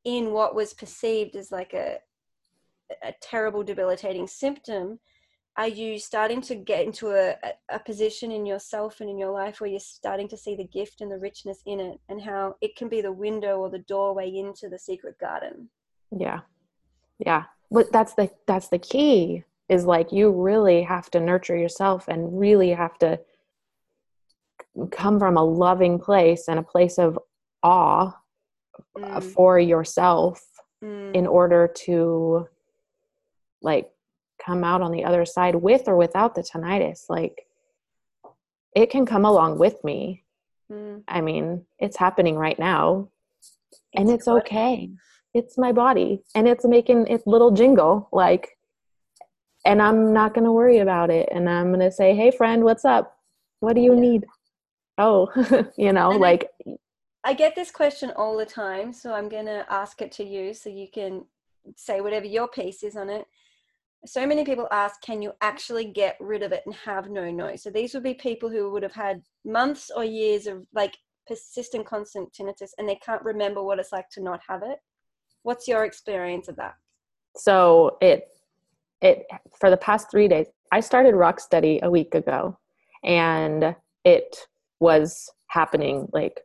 in 0.04 0.32
what 0.32 0.56
was 0.56 0.74
perceived 0.74 1.36
as 1.36 1.52
like 1.52 1.72
a 1.72 1.98
a 3.02 3.14
terrible 3.22 3.62
debilitating 3.62 4.26
symptom? 4.26 4.98
Are 5.56 5.68
you 5.68 6.00
starting 6.00 6.40
to 6.42 6.56
get 6.56 6.84
into 6.84 7.12
a, 7.12 7.36
a 7.70 7.78
position 7.78 8.32
in 8.32 8.44
yourself 8.44 9.00
and 9.00 9.08
in 9.08 9.16
your 9.16 9.30
life 9.30 9.60
where 9.60 9.70
you're 9.70 9.78
starting 9.78 10.26
to 10.28 10.36
see 10.36 10.56
the 10.56 10.66
gift 10.66 11.00
and 11.00 11.10
the 11.10 11.18
richness 11.18 11.62
in 11.64 11.78
it 11.78 12.00
and 12.08 12.20
how 12.20 12.56
it 12.60 12.74
can 12.74 12.88
be 12.88 13.00
the 13.00 13.12
window 13.12 13.58
or 13.58 13.70
the 13.70 13.78
doorway 13.78 14.28
into 14.34 14.68
the 14.68 14.78
secret 14.78 15.16
garden? 15.20 15.70
Yeah. 16.10 16.40
Yeah. 17.24 17.44
But 17.70 17.92
that's 17.92 18.14
the 18.14 18.28
that's 18.48 18.68
the 18.68 18.80
key 18.80 19.44
is 19.68 19.86
like 19.86 20.10
you 20.10 20.32
really 20.32 20.82
have 20.82 21.10
to 21.12 21.20
nurture 21.20 21.56
yourself 21.56 22.08
and 22.08 22.38
really 22.38 22.70
have 22.70 22.98
to 22.98 23.20
come 24.90 25.18
from 25.18 25.36
a 25.36 25.44
loving 25.44 25.98
place 25.98 26.48
and 26.48 26.58
a 26.58 26.62
place 26.62 26.98
of 26.98 27.18
awe 27.62 28.12
mm. 28.96 29.22
for 29.22 29.58
yourself 29.58 30.42
Mm. 30.84 31.14
in 31.14 31.26
order 31.26 31.66
to 31.86 32.46
like 33.62 33.90
come 34.44 34.62
out 34.64 34.82
on 34.82 34.92
the 34.92 35.04
other 35.04 35.24
side 35.24 35.54
with 35.54 35.88
or 35.88 35.96
without 35.96 36.34
the 36.34 36.42
tinnitus. 36.42 37.04
Like 37.08 37.46
it 38.74 38.90
can 38.90 39.06
come 39.06 39.24
along 39.24 39.58
with 39.58 39.82
me. 39.82 40.24
Mm. 40.70 41.02
i 41.08 41.20
mean 41.20 41.64
it's 41.78 41.96
happening 41.96 42.36
right 42.36 42.58
now. 42.58 43.08
And 43.94 44.10
it's 44.10 44.28
okay. 44.28 44.90
It's 45.32 45.56
my 45.56 45.72
body. 45.72 46.22
And 46.34 46.48
it's 46.48 46.64
making 46.64 47.06
its 47.06 47.26
little 47.26 47.52
jingle 47.52 48.08
like 48.12 48.58
and 49.64 49.80
i'm 49.80 50.12
not 50.12 50.34
going 50.34 50.44
to 50.44 50.52
worry 50.52 50.78
about 50.80 51.08
it. 51.10 51.28
And 51.32 51.48
i'm 51.48 51.68
going 51.68 51.80
to 51.80 51.92
say 51.92 52.14
hey 52.14 52.30
friend 52.30 52.62
what's 52.64 52.84
up? 52.84 53.16
What 53.60 53.74
do 53.74 53.80
you 53.80 53.94
Yeah. 53.94 54.00
need 54.00 54.26
oh 54.98 55.28
you 55.76 55.92
know 55.92 56.12
And 56.12 56.20
like 56.20 56.48
I 57.24 57.32
get 57.32 57.54
this 57.54 57.70
question 57.70 58.10
all 58.16 58.36
the 58.36 58.44
time, 58.44 58.92
so 58.92 59.14
I'm 59.14 59.30
going 59.30 59.46
to 59.46 59.64
ask 59.70 60.02
it 60.02 60.12
to 60.12 60.24
you 60.24 60.52
so 60.52 60.68
you 60.68 60.88
can 60.92 61.24
say 61.74 62.02
whatever 62.02 62.26
your 62.26 62.48
piece 62.48 62.82
is 62.82 62.96
on 62.96 63.08
it. 63.08 63.24
So 64.04 64.26
many 64.26 64.44
people 64.44 64.68
ask, 64.70 65.00
can 65.00 65.22
you 65.22 65.32
actually 65.40 65.86
get 65.86 66.18
rid 66.20 66.42
of 66.42 66.52
it 66.52 66.64
and 66.66 66.74
have 66.74 67.08
no 67.08 67.30
noise? 67.30 67.62
So 67.62 67.70
these 67.70 67.94
would 67.94 68.02
be 68.02 68.12
people 68.12 68.50
who 68.50 68.70
would 68.70 68.82
have 68.82 68.92
had 68.92 69.22
months 69.46 69.90
or 69.96 70.04
years 70.04 70.46
of 70.46 70.66
like 70.74 70.98
persistent, 71.26 71.86
constant 71.86 72.30
tinnitus 72.34 72.72
and 72.76 72.86
they 72.86 72.96
can't 72.96 73.22
remember 73.22 73.62
what 73.62 73.78
it's 73.78 73.92
like 73.92 74.10
to 74.10 74.22
not 74.22 74.40
have 74.46 74.62
it. 74.62 74.78
What's 75.44 75.66
your 75.66 75.86
experience 75.86 76.48
of 76.48 76.56
that? 76.56 76.74
so 77.36 77.96
it 78.00 78.28
it 79.00 79.26
for 79.58 79.70
the 79.70 79.76
past 79.76 80.10
three 80.10 80.28
days 80.28 80.46
i 80.72 80.80
started 80.80 81.14
rock 81.14 81.40
steady 81.40 81.80
a 81.82 81.90
week 81.90 82.14
ago 82.14 82.56
and 83.02 83.74
it 84.04 84.36
was 84.80 85.30
happening 85.48 86.08
like 86.12 86.40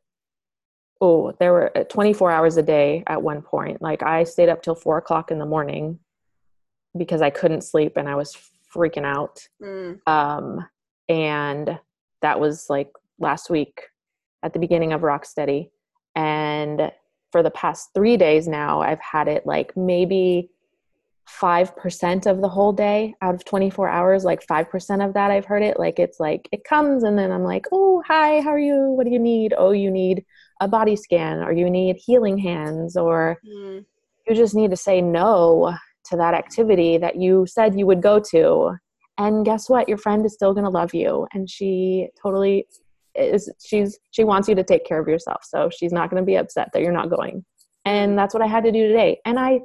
oh 1.01 1.33
there 1.39 1.51
were 1.51 1.77
uh, 1.77 1.83
24 1.85 2.31
hours 2.31 2.57
a 2.57 2.63
day 2.63 3.03
at 3.07 3.21
one 3.21 3.41
point. 3.41 3.81
Like 3.81 4.03
i 4.03 4.23
stayed 4.23 4.49
up 4.49 4.61
till 4.61 4.75
four 4.75 4.97
o'clock 4.97 5.31
in 5.31 5.39
the 5.39 5.45
morning 5.45 5.99
because 6.97 7.21
i 7.21 7.29
couldn't 7.29 7.61
sleep 7.61 7.97
and 7.97 8.09
i 8.09 8.15
was 8.15 8.35
freaking 8.73 9.05
out. 9.05 9.47
Mm, 9.61 9.99
um, 10.07 10.65
and 11.07 11.79
that 12.21 12.39
was 12.39 12.69
like 12.69 12.91
last 13.19 13.49
week 13.49 13.81
at 14.43 14.53
the 14.53 14.59
beginning 14.59 14.93
of 14.93 15.01
rocksteady 15.01 15.69
and 16.15 16.91
for 17.31 17.43
the 17.43 17.51
past 17.51 17.89
three 17.93 18.17
days 18.17 18.47
now 18.47 18.81
i've 18.81 18.99
had 18.99 19.27
it 19.27 19.45
like 19.45 19.75
maybe 19.75 20.49
5% 21.41 22.25
of 22.25 22.41
the 22.41 22.49
whole 22.49 22.73
day 22.73 23.15
out 23.21 23.35
of 23.35 23.45
24 23.45 23.87
hours 23.87 24.23
like 24.23 24.45
5% 24.45 25.05
of 25.05 25.13
that 25.13 25.31
i've 25.31 25.45
heard 25.45 25.63
it 25.63 25.79
like 25.79 25.99
it's 25.99 26.19
like 26.19 26.49
it 26.51 26.63
comes 26.63 27.03
and 27.03 27.17
then 27.17 27.31
i'm 27.31 27.43
like 27.43 27.65
oh 27.71 27.89
hi 28.05 28.41
how 28.41 28.49
are 28.49 28.59
you? 28.59 28.75
What 28.75 29.05
do 29.05 29.11
you 29.11 29.19
need? 29.19 29.53
Oh 29.57 29.71
you 29.71 29.91
need 29.91 30.25
a 30.61 30.67
body 30.67 30.95
scan 30.95 31.39
or 31.43 31.51
you 31.51 31.69
need 31.69 31.97
healing 31.97 32.37
hands 32.37 32.97
or 32.97 33.37
mm, 33.45 33.85
you 34.27 34.35
just 34.35 34.55
need 34.55 34.71
to 34.71 34.77
say 34.77 35.01
no 35.01 35.75
to 36.05 36.17
that 36.17 36.33
activity 36.33 36.97
that 36.97 37.15
you 37.15 37.45
said 37.47 37.77
you 37.77 37.85
would 37.85 38.01
go 38.01 38.19
to. 38.31 38.75
And 39.17 39.45
guess 39.45 39.69
what? 39.69 39.87
Your 39.87 39.97
friend 39.97 40.25
is 40.25 40.33
still 40.33 40.53
going 40.53 40.63
to 40.63 40.69
love 40.69 40.93
you 40.93 41.27
and 41.33 41.49
she 41.49 42.09
totally 42.21 42.67
is 43.15 43.51
she's 43.63 43.99
she 44.11 44.23
wants 44.23 44.47
you 44.47 44.55
to 44.55 44.63
take 44.63 44.85
care 44.85 44.99
of 44.99 45.07
yourself 45.07 45.41
so 45.43 45.69
she's 45.69 45.91
not 45.91 46.09
going 46.09 46.21
to 46.21 46.25
be 46.25 46.35
upset 46.35 46.69
that 46.73 46.81
you're 46.81 46.91
not 46.91 47.09
going. 47.09 47.45
And 47.85 48.17
that's 48.17 48.33
what 48.33 48.43
i 48.43 48.47
had 48.47 48.63
to 48.63 48.71
do 48.71 48.87
today. 48.87 49.19
And 49.25 49.39
i 49.39 49.59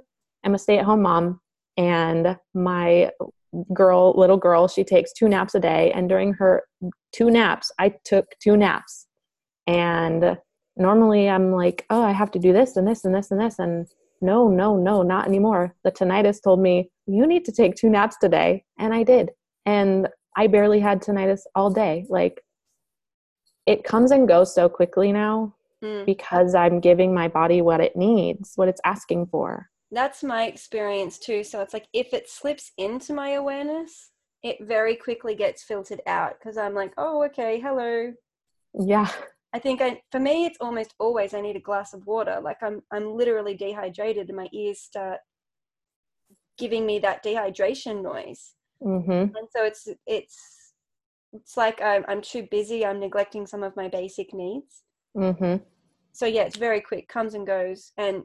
am 0.45 0.55
a 0.55 0.59
stay-at-home 0.59 1.03
mom 1.03 1.41
and 1.77 2.37
my 2.55 3.11
girl 3.73 4.13
little 4.17 4.37
girl 4.37 4.67
she 4.67 4.83
takes 4.83 5.13
two 5.13 5.29
naps 5.29 5.55
a 5.55 5.61
day 5.61 5.93
and 5.93 6.09
during 6.09 6.33
her 6.33 6.65
two 7.13 7.31
naps 7.31 7.71
i 7.79 7.93
took 8.05 8.27
two 8.43 8.57
naps. 8.57 9.07
And 9.67 10.37
normally 10.77 11.29
i'm 11.29 11.53
like 11.53 11.87
oh 11.91 12.03
i 12.03 12.13
have 12.13 12.31
to 12.33 12.39
do 12.39 12.53
this 12.53 12.77
and 12.77 12.87
this 12.87 13.05
and 13.05 13.15
this 13.15 13.31
and 13.31 13.41
this 13.41 13.59
and 13.59 13.87
no 14.21 14.49
no 14.49 14.77
no 14.77 15.03
not 15.03 15.27
anymore. 15.27 15.75
The 15.85 15.93
tinnitus 15.93 16.43
told 16.43 16.61
me 16.61 16.91
you 17.07 17.27
need 17.27 17.45
to 17.45 17.53
take 17.53 17.75
two 17.75 17.91
naps 17.91 18.17
today 18.19 18.65
and 18.79 18.95
i 18.95 19.03
did. 19.03 19.31
And 19.67 20.09
i 20.37 20.47
barely 20.47 20.81
had 20.81 21.01
tinnitus 21.01 21.43
all 21.55 21.71
day. 21.71 22.07
Like 22.09 22.41
it 23.67 23.85
comes 23.85 24.11
and 24.11 24.29
goes 24.29 24.55
so 24.55 24.69
quickly 24.69 25.13
now 25.13 25.55
mm. 25.83 26.05
because 26.07 26.55
i'm 26.55 26.81
giving 26.81 27.15
my 27.15 27.29
body 27.29 27.63
what 27.63 27.81
it 27.81 27.97
needs 27.97 28.53
what 28.57 28.69
it's 28.69 28.81
asking 28.85 29.27
for 29.27 29.69
That's 29.95 30.23
my 30.23 30.45
experience 30.47 31.19
too. 31.19 31.45
So 31.45 31.61
it's 31.61 31.73
like 31.73 31.87
if 31.93 32.13
it 32.13 32.29
slips 32.29 32.73
into 32.77 33.15
my 33.15 33.31
awareness, 33.31 34.11
it 34.43 34.59
very 34.61 34.97
quickly 34.97 35.35
gets 35.35 35.63
filtered 35.63 36.03
out 36.07 36.35
because 36.39 36.59
I'm 36.59 36.75
like, 36.75 36.93
oh, 36.99 37.23
okay, 37.25 37.61
hello, 37.61 38.13
yeah 38.75 39.09
I 39.55 39.61
think 39.61 39.81
I, 39.81 40.03
for 40.11 40.19
me, 40.19 40.47
it's 40.47 40.59
almost 40.61 40.95
always 40.99 41.33
I 41.33 41.41
need 41.41 41.55
a 41.55 41.61
glass 41.61 41.95
of 41.95 42.07
water. 42.09 42.41
Like 42.43 42.61
I'm, 42.61 42.83
I'm 42.91 43.15
literally 43.15 43.55
dehydrated, 43.55 44.29
and 44.29 44.37
my 44.37 44.49
ears 44.53 44.81
start 44.81 45.21
giving 46.59 46.85
me 46.85 46.99
that 46.99 47.25
dehydration 47.25 48.03
noise. 48.03 48.55
hmm 48.83 49.07
And 49.09 49.49
so 49.55 49.65
it's, 49.65 49.89
it's, 50.09 50.73
it's 51.33 51.57
like 51.57 51.81
I'm, 51.81 52.05
I'm 52.09 52.21
too 52.21 52.49
busy. 52.51 52.85
I'm 52.85 52.99
neglecting 52.99 53.47
some 53.47 53.63
of 53.63 53.77
my 53.77 53.87
basic 53.87 54.35
needs. 54.35 54.83
hmm 55.15 55.57
So 56.13 56.27
yeah, 56.27 56.43
it's 56.43 56.57
very 56.57 56.81
quick, 56.81 57.07
comes 57.07 57.35
and 57.35 57.47
goes. 57.47 57.93
And 57.97 58.25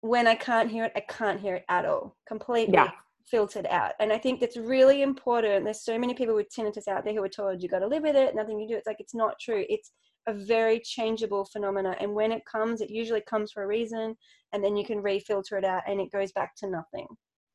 when 0.00 0.26
I 0.26 0.34
can't 0.34 0.70
hear 0.70 0.84
it, 0.84 0.92
I 0.96 1.00
can't 1.00 1.40
hear 1.40 1.56
it 1.56 1.64
at 1.68 1.84
all. 1.84 2.16
Completely 2.26 2.74
Yeah. 2.74 2.90
filtered 3.26 3.66
out. 3.66 3.92
And 4.00 4.12
I 4.12 4.18
think 4.18 4.40
that's 4.40 4.56
really 4.56 5.02
important. 5.02 5.64
There's 5.64 5.82
so 5.84 5.98
many 5.98 6.14
people 6.14 6.34
with 6.34 6.48
tinnitus 6.54 6.88
out 6.88 7.04
there 7.04 7.12
who 7.14 7.22
are 7.22 7.28
told 7.28 7.62
you 7.62 7.68
got 7.68 7.80
to 7.80 7.86
live 7.86 8.02
with 8.02 8.16
it, 8.16 8.34
nothing 8.34 8.58
you 8.58 8.66
do. 8.66 8.74
It's 8.76 8.86
like 8.86 9.00
it's 9.00 9.14
not 9.14 9.38
true. 9.40 9.64
It's 9.68 9.92
a 10.26 10.34
very 10.34 10.80
changeable 10.80 11.44
phenomena. 11.44 11.96
And 12.00 12.14
when 12.14 12.32
it 12.32 12.44
comes, 12.44 12.80
it 12.80 12.90
usually 12.90 13.20
comes 13.22 13.52
for 13.52 13.62
a 13.62 13.66
reason, 13.66 14.16
and 14.52 14.62
then 14.64 14.76
you 14.76 14.84
can 14.84 15.02
refilter 15.02 15.58
it 15.58 15.64
out, 15.64 15.82
and 15.86 16.00
it 16.00 16.10
goes 16.12 16.32
back 16.32 16.54
to 16.56 16.66
nothing. 16.68 17.06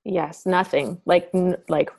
yes 0.07 0.45
nothing 0.45 1.01
like 1.05 1.29
n- 1.33 1.57
like 1.67 1.89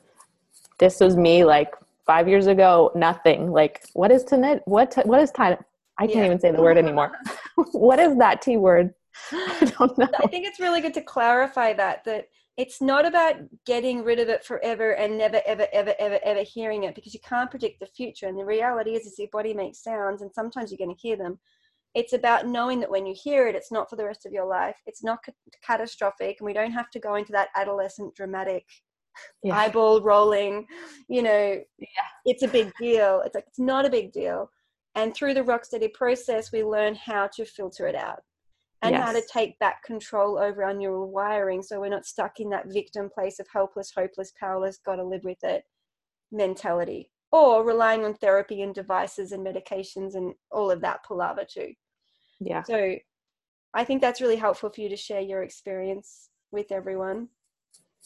this 0.79 0.99
was 1.01 1.17
me 1.17 1.43
like 1.43 1.71
five 2.05 2.25
years 2.31 2.47
ago 2.47 2.89
nothing 2.95 3.51
like 3.51 3.75
what 3.93 4.11
is 4.15 4.23
tinnitus 4.23 4.61
what 4.65 4.91
t- 4.91 5.01
what 5.11 5.19
is 5.21 5.29
tinnitus 5.37 5.61
i 5.97 6.05
can't 6.07 6.19
Yeah. 6.19 6.25
even 6.27 6.39
say 6.39 6.51
the 6.51 6.61
word 6.67 6.77
anymore 6.77 7.11
what 7.87 7.99
is 7.99 8.15
that 8.23 8.41
t 8.41 8.55
word 8.55 8.93
i 9.31 9.73
don't 9.77 9.97
know 9.97 10.07
I 10.23 10.27
think 10.27 10.45
it's 10.45 10.59
really 10.59 10.81
good 10.81 10.93
to 10.95 11.01
clarify 11.01 11.73
that 11.73 12.03
that 12.05 12.27
it's 12.57 12.81
not 12.81 13.05
about 13.05 13.35
getting 13.67 14.03
rid 14.03 14.19
of 14.19 14.29
it 14.29 14.43
forever 14.43 14.91
and 14.93 15.17
never 15.17 15.41
ever 15.45 15.67
ever 15.71 15.93
ever 15.99 16.19
ever 16.23 16.41
hearing 16.41 16.83
it 16.83 16.95
because 16.95 17.13
you 17.13 17.19
can't 17.19 17.51
predict 17.51 17.79
the 17.79 17.85
future 17.85 18.27
and 18.27 18.37
the 18.37 18.43
reality 18.43 18.95
is 18.95 19.05
is 19.05 19.19
your 19.19 19.27
body 19.31 19.53
makes 19.53 19.83
sounds 19.83 20.21
and 20.21 20.33
sometimes 20.33 20.71
you're 20.71 20.85
going 20.85 20.93
to 20.93 21.01
hear 21.01 21.15
them. 21.15 21.39
It's 21.93 22.13
about 22.13 22.47
knowing 22.47 22.79
that 22.81 22.91
when 22.91 23.05
you 23.05 23.15
hear 23.15 23.47
it 23.47 23.55
it's 23.55 23.71
not 23.71 23.89
for 23.89 23.95
the 23.95 24.05
rest 24.05 24.25
of 24.25 24.33
your 24.33 24.45
life. 24.45 24.75
It's 24.87 25.03
not 25.03 25.23
ca- 25.23 25.33
catastrophic 25.65 26.37
and 26.39 26.45
we 26.45 26.53
don't 26.53 26.71
have 26.71 26.89
to 26.91 26.99
go 26.99 27.15
into 27.15 27.31
that 27.31 27.49
adolescent 27.55 28.15
dramatic 28.15 28.65
yeah. 29.43 29.55
eyeball 29.55 30.01
rolling 30.01 30.65
you 31.07 31.21
know. 31.21 31.61
Yeah. 31.77 31.87
it's 32.25 32.43
a 32.43 32.47
big 32.47 32.71
deal. 32.79 33.21
It's 33.23 33.35
like 33.35 33.45
it's 33.47 33.59
not 33.59 33.85
a 33.85 33.89
big 33.89 34.11
deal. 34.11 34.49
And 34.95 35.13
through 35.13 35.35
the 35.35 35.43
rocksteady 35.43 35.93
process 35.93 36.51
we 36.51 36.63
learn 36.63 36.95
how 36.95 37.27
to 37.35 37.45
filter 37.45 37.85
it 37.87 37.95
out 37.95 38.23
and 38.83 38.95
how 38.95 39.11
to 39.11 39.23
take 39.31 39.57
back 39.59 39.83
control 39.83 40.37
over 40.37 40.63
our 40.63 40.73
neural 40.73 41.09
wiring 41.09 41.61
so 41.61 41.79
we're 41.79 41.89
not 41.89 42.05
stuck 42.05 42.39
in 42.39 42.49
that 42.49 42.71
victim 42.71 43.09
place 43.13 43.39
of 43.39 43.47
helpless 43.51 43.91
hopeless 43.95 44.31
powerless 44.39 44.79
gotta 44.85 45.03
live 45.03 45.23
with 45.23 45.43
it 45.43 45.63
mentality 46.31 47.09
or 47.31 47.65
relying 47.65 48.05
on 48.05 48.13
therapy 48.13 48.61
and 48.61 48.75
devices 48.75 49.31
and 49.31 49.45
medications 49.45 50.15
and 50.15 50.33
all 50.51 50.69
of 50.69 50.81
that 50.81 51.03
palaver 51.05 51.45
too 51.51 51.73
yeah 52.39 52.63
so 52.63 52.95
i 53.73 53.83
think 53.83 54.01
that's 54.01 54.21
really 54.21 54.35
helpful 54.35 54.69
for 54.69 54.81
you 54.81 54.89
to 54.89 54.97
share 54.97 55.21
your 55.21 55.43
experience 55.43 56.29
with 56.51 56.71
everyone 56.71 57.27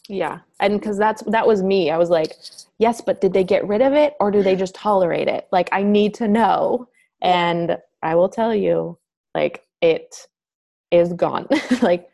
Yeah. 0.10 0.39
And 0.60 0.79
because 0.79 0.97
that's 0.97 1.21
that 1.27 1.45
was 1.47 1.62
me. 1.62 1.91
I 1.91 1.97
was 1.97 2.10
like, 2.10 2.34
yes, 2.79 3.01
but 3.01 3.21
did 3.21 3.34
they 3.34 3.43
get 3.43 3.67
rid 3.67 3.81
of 3.81 3.93
it 3.93 4.15
or 4.19 4.31
do 4.31 4.41
they 4.43 4.55
just 4.55 4.75
tolerate 4.75 5.27
it? 5.27 5.47
Like 5.51 5.69
I 5.71 5.84
need 5.84 6.13
to 6.15 6.27
know. 6.27 6.88
And 7.21 7.77
I 8.01 8.15
will 8.15 8.29
tell 8.29 8.53
you, 8.55 8.97
like 9.36 9.63
it 9.81 10.27
is 10.91 11.13
gone. 11.13 11.47
like 11.82 12.10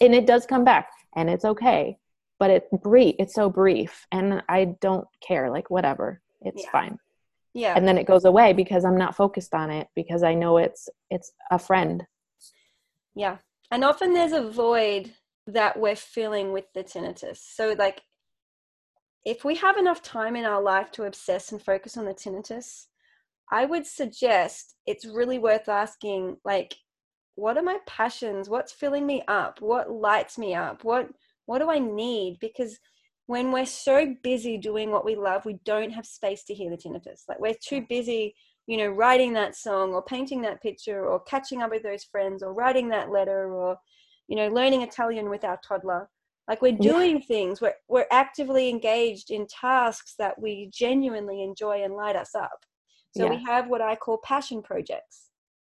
and 0.00 0.14
it 0.14 0.26
does 0.26 0.44
come 0.46 0.64
back 0.64 0.88
and 1.16 1.30
it's 1.30 1.44
okay. 1.44 1.98
But 2.38 2.50
it 2.50 2.68
brief 2.82 3.14
it's 3.18 3.34
so 3.34 3.48
brief 3.50 4.06
and 4.12 4.42
I 4.48 4.76
don't 4.80 5.06
care. 5.26 5.50
Like 5.50 5.70
whatever. 5.70 6.20
It's 6.42 6.64
Yeah. 6.64 6.70
fine. 6.70 6.98
yeah 7.54 7.74
And 7.76 7.86
then 7.86 7.98
it 7.98 8.06
goes 8.06 8.24
away 8.24 8.52
because 8.52 8.84
I'm 8.84 8.96
not 8.96 9.16
focused 9.16 9.54
on 9.54 9.70
it 9.70 9.88
because 9.94 10.22
I 10.22 10.34
know 10.34 10.56
it's 10.58 10.88
it's 11.10 11.32
a 11.50 11.58
friend. 11.58 12.06
Yeah. 13.14 13.38
And 13.70 13.84
often 13.84 14.12
there's 14.14 14.32
a 14.32 14.50
void 14.50 15.12
that 15.46 15.78
we're 15.78 15.96
filling 15.96 16.52
with 16.52 16.66
the 16.74 16.84
tinnitus. 16.84 17.38
So, 17.38 17.74
like, 17.78 18.02
if 19.24 19.44
we 19.44 19.56
have 19.56 19.76
enough 19.76 20.02
time 20.02 20.36
in 20.36 20.44
our 20.44 20.62
life 20.62 20.90
to 20.92 21.04
obsess 21.04 21.52
and 21.52 21.60
focus 21.62 21.96
on 21.96 22.04
the 22.04 22.14
tinnitus, 22.14 22.86
I 23.50 23.64
would 23.66 23.86
suggest 23.86 24.76
it's 24.86 25.04
really 25.04 25.38
worth 25.38 25.68
asking, 25.68 26.38
like, 26.44 26.76
what 27.40 27.56
are 27.56 27.62
my 27.62 27.78
passions? 27.86 28.48
What's 28.48 28.72
filling 28.72 29.06
me 29.06 29.22
up? 29.28 29.60
What 29.60 29.90
lights 29.90 30.38
me 30.38 30.54
up? 30.54 30.84
What 30.84 31.08
what 31.46 31.58
do 31.58 31.70
I 31.70 31.78
need? 31.78 32.38
Because 32.40 32.78
when 33.26 33.52
we're 33.52 33.66
so 33.66 34.14
busy 34.22 34.58
doing 34.58 34.90
what 34.90 35.04
we 35.04 35.16
love, 35.16 35.44
we 35.44 35.58
don't 35.64 35.90
have 35.90 36.06
space 36.06 36.44
to 36.44 36.54
hear 36.54 36.70
the 36.70 36.76
tinnitus. 36.76 37.22
Like 37.28 37.40
we're 37.40 37.54
too 37.54 37.84
busy 37.88 38.34
you 38.70 38.76
know, 38.76 38.86
writing 38.86 39.32
that 39.32 39.56
song 39.56 39.94
or 39.94 40.00
painting 40.00 40.42
that 40.42 40.62
picture 40.62 41.04
or 41.04 41.18
catching 41.24 41.60
up 41.60 41.72
with 41.72 41.82
those 41.82 42.04
friends 42.04 42.40
or 42.40 42.52
writing 42.52 42.88
that 42.88 43.10
letter 43.10 43.52
or, 43.52 43.76
you 44.28 44.36
know, 44.36 44.46
learning 44.46 44.82
Italian 44.82 45.28
with 45.28 45.42
our 45.42 45.58
toddler. 45.66 46.08
Like 46.46 46.62
we're 46.62 46.78
doing 46.78 47.16
yeah. 47.16 47.26
things, 47.26 47.60
we're, 47.60 47.74
we're 47.88 48.06
actively 48.12 48.68
engaged 48.68 49.32
in 49.32 49.48
tasks 49.48 50.14
that 50.20 50.40
we 50.40 50.70
genuinely 50.72 51.42
enjoy 51.42 51.82
and 51.82 51.94
light 51.94 52.14
us 52.14 52.36
up. 52.36 52.64
So 53.16 53.24
yeah. 53.24 53.30
we 53.30 53.44
have 53.44 53.66
what 53.66 53.82
I 53.82 53.96
call 53.96 54.18
passion 54.18 54.62
projects. 54.62 55.29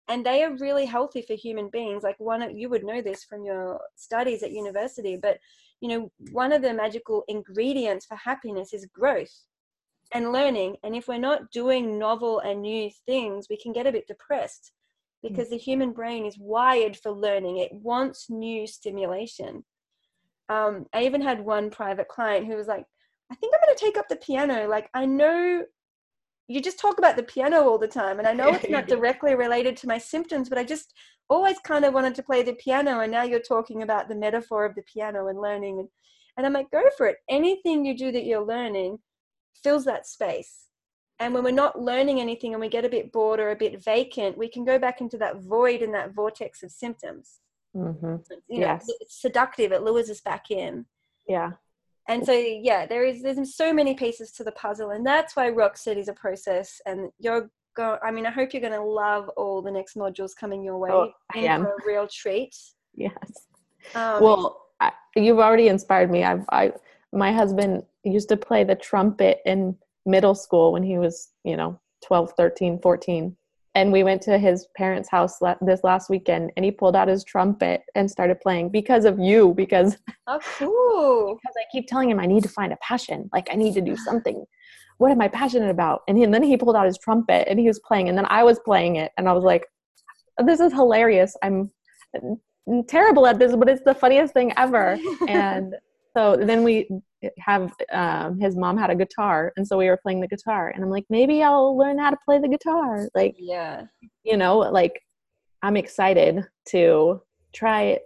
And 0.09 0.25
they 0.25 0.45
are 0.45 0.57
really 0.57 0.87
healthy 0.87 1.23
for 1.23 1.35
human 1.35 1.69
beings. 1.69 2.03
Like 2.03 2.19
one, 2.19 2.57
you 2.57 2.69
would 2.69 2.85
know 2.85 3.03
this 3.03 3.25
from 3.25 3.45
your 3.45 3.81
studies 3.97 4.42
at 4.42 4.53
university, 4.53 5.16
but 5.16 5.38
you 5.81 5.88
know, 5.88 6.11
one 6.33 6.53
of 6.53 6.62
the 6.62 6.73
magical 6.73 7.25
ingredients 7.29 8.07
for 8.07 8.16
happiness 8.16 8.73
is 8.73 8.87
growth 8.87 9.35
and 10.12 10.33
learning. 10.33 10.77
And 10.83 10.95
if 10.95 11.09
we're 11.09 11.19
not 11.19 11.51
doing 11.51 11.99
novel 11.99 12.38
and 12.40 12.62
new 12.62 12.90
things, 13.05 13.49
we 13.51 13.57
can 13.57 13.73
get 13.73 13.87
a 13.87 13.92
bit 13.92 14.07
depressed 14.07 14.73
mm. 15.25 15.29
because 15.29 15.51
the 15.51 15.59
human 15.59 15.92
brain 15.92 16.25
is 16.25 16.38
wired 16.38 16.97
for 16.97 17.11
learning. 17.11 17.59
It 17.59 17.73
wants 17.73 18.31
new 18.31 18.66
stimulation. 18.66 19.64
Um, 20.49 20.87
I 20.92 21.05
even 21.05 21.21
had 21.21 21.45
one 21.45 21.71
private 21.71 22.09
client 22.09 22.47
who 22.47 22.57
was 22.57 22.69
like, 22.69 22.85
I 23.31 23.35
think 23.35 23.53
I'm 23.53 23.66
going 23.66 23.77
to 23.77 23.85
take 23.85 23.99
up 23.99 24.09
the 24.09 24.16
piano. 24.16 24.69
Like, 24.69 24.88
I 24.95 25.05
know 25.05 25.64
you 26.48 26.61
just 26.61 26.78
talk 26.78 26.98
about 26.98 27.16
the 27.16 27.22
piano 27.22 27.62
all 27.62 27.78
the 27.78 27.88
time 27.88 28.18
and 28.18 28.28
i 28.28 28.32
know 28.32 28.48
it's 28.48 28.70
not 28.70 28.87
directly 28.88 29.35
related 29.35 29.76
to 29.76 29.88
my 29.88 29.98
symptoms 29.98 30.48
but 30.48 30.59
i 30.59 30.64
just 30.64 30.94
always 31.28 31.59
kind 31.61 31.85
of 31.85 31.94
wanted 31.94 32.14
to 32.14 32.22
play 32.22 32.42
the 32.42 32.54
piano 32.54 33.00
and 33.00 33.11
now 33.11 33.22
you're 33.22 33.40
talking 33.40 33.82
about 33.82 34.09
the 34.09 34.14
metaphor 34.14 34.64
of 34.64 34.74
the 34.74 34.82
piano 34.82 35.28
and 35.28 35.40
learning 35.40 35.80
and, 35.80 35.88
and 36.37 36.46
i'm 36.46 36.52
like 36.52 36.70
go 36.70 36.82
for 36.96 37.06
it. 37.06 37.16
Anything 37.28 37.85
you 37.85 37.96
do 37.96 38.12
that 38.12 38.24
you're 38.24 38.44
learning 38.44 38.98
fills 39.62 39.85
that 39.87 40.06
space. 40.06 40.64
And 41.18 41.32
when 41.32 41.44
we're 41.44 41.50
not 41.50 41.80
learning 41.80 42.20
anything 42.20 42.52
and 42.52 42.61
we 42.61 42.68
get 42.68 42.85
a 42.85 42.90
bit 42.90 43.11
bored 43.11 43.40
or 43.40 43.50
a 43.50 43.56
bit 43.56 43.82
vacant 43.82 44.37
we 44.37 44.48
can 44.48 44.64
go 44.64 44.78
back 44.78 45.00
into 45.00 45.16
that 45.18 45.40
void 45.40 45.82
and 45.82 45.94
that 45.94 46.12
vortex 46.14 46.62
of 46.62 46.70
symptoms. 46.70 47.40
Mm-hmm. 47.74 48.16
you 48.48 48.61
know 48.61 48.66
yes. 48.66 48.87
it's 49.00 49.20
seductive. 49.20 49.72
It 49.72 49.82
lures 49.82 50.11
us 50.11 50.20
back 50.20 50.50
in. 50.50 50.87
Yeah 51.28 51.52
and 52.09 52.25
so 52.25 52.33
yeah 52.33 52.87
there 52.87 53.05
is 53.05 53.23
there's 53.23 53.57
so 53.57 53.73
many 53.73 53.95
pieces 53.95 54.31
to 54.33 54.45
the 54.45 54.53
puzzle 54.53 54.90
and 54.90 55.05
that's 55.05 55.37
why 55.37 55.49
rock 55.49 55.77
steady 55.77 56.01
is 56.01 56.09
a 56.09 56.12
process 56.12 56.81
and 56.87 57.11
you're 57.19 57.51
go 57.77 57.99
i 58.03 58.11
mean 58.11 58.27
i 58.27 58.31
hope 58.31 58.53
you're 58.53 58.61
going 58.61 58.73
to 58.73 58.81
love 58.81 59.29
all 59.37 59.62
the 59.62 59.71
next 59.71 59.97
modules 59.97 60.31
coming 60.38 60.64
your 60.64 60.79
way. 60.79 60.90
Oh, 60.90 61.11
I 61.35 61.40
am. 61.40 61.66
a 61.66 61.73
real 61.87 62.09
treat. 62.09 62.55
Yes. 62.95 63.47
Um, 63.95 64.23
well 64.23 64.62
I, 64.81 64.92
you've 65.14 65.38
already 65.38 65.69
inspired 65.69 66.11
me. 66.11 66.25
I've 66.25 66.45
i 66.51 66.73
my 67.12 67.33
husband 67.33 67.85
used 68.05 68.29
to 68.29 68.37
play 68.37 68.64
the 68.64 68.75
trumpet 68.75 69.38
in 69.47 69.77
middle 70.05 70.35
school 70.35 70.73
when 70.73 70.83
he 70.83 70.99
was 70.99 71.31
you 71.45 71.57
know 71.57 71.79
12 72.05 72.33
13 72.37 72.79
14 72.81 73.37
and 73.76 73.92
we 73.92 74.02
went 74.02 74.22
to 74.22 74.38
his 74.38 74.66
parents' 74.74 75.08
house 75.08 75.38
this 75.60 75.84
last 75.84 76.08
weekend 76.08 76.50
and 76.56 76.64
he 76.64 76.70
pulled 76.70 76.96
out 76.96 77.08
his 77.08 77.22
trumpet 77.22 77.82
and 77.94 78.10
started 78.10 78.40
playing 78.40 78.70
because 78.70 79.04
of 79.04 79.18
you 79.18 79.52
because 79.54 79.98
oh 80.26 80.40
cool. 80.58 81.34
because 81.34 81.54
i 81.58 81.64
keep 81.70 81.86
telling 81.86 82.10
him 82.10 82.18
i 82.18 82.24
need 82.26 82.42
to 82.42 82.48
find 82.48 82.72
a 82.72 82.78
passion 82.78 83.28
like 83.34 83.46
i 83.52 83.54
need 83.54 83.74
to 83.74 83.80
do 83.80 83.96
something. 83.96 84.44
What 84.98 85.12
am 85.12 85.20
i 85.20 85.28
passionate 85.28 85.68
about? 85.68 86.02
And, 86.08 86.16
he, 86.16 86.24
and 86.24 86.32
then 86.32 86.42
he 86.42 86.56
pulled 86.56 86.74
out 86.74 86.86
his 86.86 86.96
trumpet 86.96 87.46
and 87.48 87.60
he 87.60 87.66
was 87.66 87.78
playing 87.80 88.08
and 88.08 88.16
then 88.16 88.26
i 88.30 88.42
was 88.42 88.58
playing 88.60 88.96
it 88.96 89.12
and 89.18 89.28
i 89.28 89.32
was 89.32 89.44
like 89.44 89.64
this 90.44 90.60
is 90.60 90.72
hilarious. 90.72 91.36
I'm 91.42 91.70
terrible 92.88 93.26
at 93.26 93.38
this 93.38 93.54
but 93.54 93.68
it's 93.68 93.84
the 93.84 93.94
funniest 93.94 94.32
thing 94.32 94.54
ever. 94.56 94.98
And 95.28 95.74
so 96.16 96.37
then 96.37 96.64
we 96.64 96.88
have 97.38 97.74
um, 97.92 98.38
his 98.40 98.57
mom 98.57 98.79
had 98.79 98.90
a 98.90 98.94
guitar 98.94 99.52
and 99.57 99.66
so 99.66 99.76
we 99.76 99.88
were 99.88 99.98
playing 99.98 100.20
the 100.20 100.29
guitar 100.29 100.70
and 100.74 100.83
i'm 100.83 100.90
like 100.90 101.05
maybe 101.11 101.42
i'll 101.42 101.76
learn 101.76 101.98
how 101.98 102.11
to 102.11 102.16
play 102.24 102.38
the 102.38 102.48
guitar. 102.48 103.09
Like 103.14 103.35
yeah. 103.38 103.85
you 104.24 104.37
know 104.37 104.59
like 104.59 105.00
i'm 105.62 105.76
excited 105.76 106.44
to 106.68 107.20
try 107.55 107.98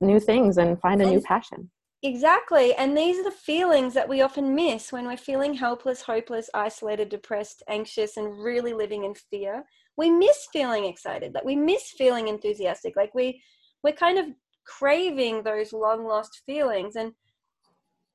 new 0.00 0.18
things 0.20 0.58
and 0.58 0.80
find 0.80 1.00
a 1.00 1.06
new 1.06 1.20
passion. 1.20 1.70
exactly 2.02 2.74
and 2.74 2.96
these 2.96 3.18
are 3.18 3.24
the 3.24 3.30
feelings 3.30 3.94
that 3.94 4.08
we 4.08 4.20
often 4.20 4.54
miss 4.54 4.92
when 4.92 5.06
we're 5.06 5.16
feeling 5.16 5.54
helpless 5.54 6.02
hopeless 6.02 6.50
isolated 6.54 7.08
depressed 7.08 7.62
anxious 7.68 8.16
and 8.16 8.42
really 8.42 8.72
living 8.72 9.04
in 9.04 9.14
fear. 9.14 9.64
We 9.96 10.10
miss 10.10 10.48
feeling 10.52 10.86
excited 10.86 11.34
like 11.34 11.44
we 11.44 11.54
miss 11.54 11.92
feeling 11.96 12.26
enthusiastic 12.26 12.96
like 12.96 13.14
we 13.14 13.40
we're 13.84 13.92
kind 13.92 14.18
of 14.18 14.26
craving 14.66 15.42
those 15.42 15.72
long 15.72 16.04
lost 16.06 16.42
feelings 16.46 16.96
and 16.96 17.12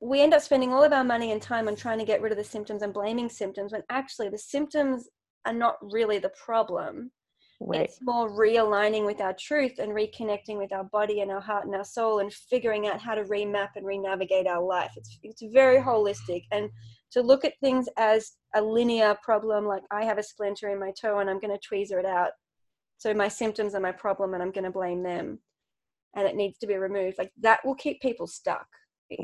we 0.00 0.22
end 0.22 0.32
up 0.32 0.42
spending 0.42 0.72
all 0.72 0.82
of 0.82 0.92
our 0.92 1.04
money 1.04 1.32
and 1.32 1.42
time 1.42 1.68
on 1.68 1.76
trying 1.76 1.98
to 1.98 2.04
get 2.04 2.22
rid 2.22 2.32
of 2.32 2.38
the 2.38 2.44
symptoms 2.44 2.82
and 2.82 2.94
blaming 2.94 3.28
symptoms 3.28 3.72
when 3.72 3.82
actually 3.90 4.30
the 4.30 4.38
symptoms 4.38 5.08
are 5.46 5.52
not 5.52 5.76
really 5.82 6.18
the 6.18 6.32
problem. 6.42 7.10
Right. 7.62 7.82
It's 7.82 7.98
more 8.00 8.30
realigning 8.30 9.04
with 9.04 9.20
our 9.20 9.34
truth 9.38 9.78
and 9.78 9.92
reconnecting 9.92 10.56
with 10.56 10.72
our 10.72 10.84
body 10.84 11.20
and 11.20 11.30
our 11.30 11.42
heart 11.42 11.66
and 11.66 11.74
our 11.74 11.84
soul 11.84 12.20
and 12.20 12.32
figuring 12.32 12.86
out 12.86 12.98
how 12.98 13.14
to 13.14 13.24
remap 13.24 13.70
and 13.76 13.84
re-navigate 13.84 14.46
our 14.46 14.62
life. 14.62 14.92
It's 14.96 15.18
it's 15.22 15.42
very 15.52 15.78
holistic 15.78 16.44
and 16.52 16.70
to 17.12 17.20
look 17.20 17.44
at 17.44 17.58
things 17.60 17.86
as 17.98 18.32
a 18.54 18.62
linear 18.62 19.14
problem 19.22 19.66
like 19.66 19.82
I 19.90 20.04
have 20.04 20.16
a 20.16 20.22
splinter 20.22 20.70
in 20.70 20.80
my 20.80 20.92
toe 20.98 21.18
and 21.18 21.28
I'm 21.28 21.40
going 21.40 21.54
to 21.54 21.68
tweezer 21.68 21.98
it 21.98 22.06
out. 22.06 22.30
So 22.96 23.12
my 23.12 23.28
symptoms 23.28 23.74
are 23.74 23.80
my 23.80 23.92
problem 23.92 24.32
and 24.32 24.42
I'm 24.42 24.52
going 24.52 24.64
to 24.64 24.70
blame 24.70 25.02
them 25.02 25.40
and 26.16 26.26
it 26.26 26.36
needs 26.36 26.56
to 26.60 26.66
be 26.66 26.76
removed. 26.76 27.18
Like 27.18 27.32
that 27.42 27.60
will 27.62 27.74
keep 27.74 28.00
people 28.00 28.26
stuck 28.26 28.66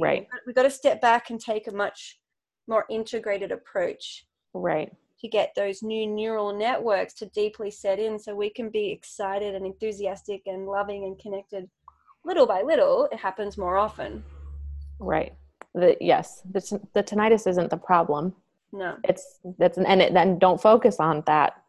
right. 0.01 0.27
We've 0.47 0.57
got 0.57 0.63
to 0.63 0.71
step 0.71 1.01
back 1.01 1.31
and 1.31 1.41
take 1.41 1.67
a 1.69 1.73
much 1.73 2.19
more 2.69 2.85
integrated 2.91 3.53
approach 3.53 4.27
right. 4.55 4.93
to 5.21 5.29
get 5.29 5.53
those 5.55 5.83
new 5.83 6.07
neural 6.07 6.57
networks 6.57 7.15
to 7.15 7.27
deeply 7.27 7.71
set 7.71 7.99
in 7.99 8.19
so 8.19 8.35
we 8.35 8.51
can 8.51 8.71
be 8.71 8.91
excited 8.91 9.55
and 9.55 9.65
enthusiastic 9.65 10.43
and 10.47 10.67
loving 10.67 11.05
and 11.05 11.19
connected 11.19 11.69
little 12.25 12.47
by 12.47 12.63
little. 12.63 13.09
It 13.13 13.19
happens 13.19 13.57
more 13.57 13.77
often. 13.77 14.25
Right. 14.99 15.35
The, 15.75 15.97
yes 16.01 16.43
the, 16.51 16.81
the 16.95 17.03
tinnitus 17.03 17.47
isn't 17.47 17.71
the 17.71 17.77
problem. 17.77 18.35
No. 18.73 18.97
It's 19.05 19.39
that's 19.59 19.79
and 19.79 20.03
it, 20.03 20.15
then 20.15 20.39
don't 20.39 20.61
focus 20.61 20.97
on 20.99 21.23
that 21.27 21.63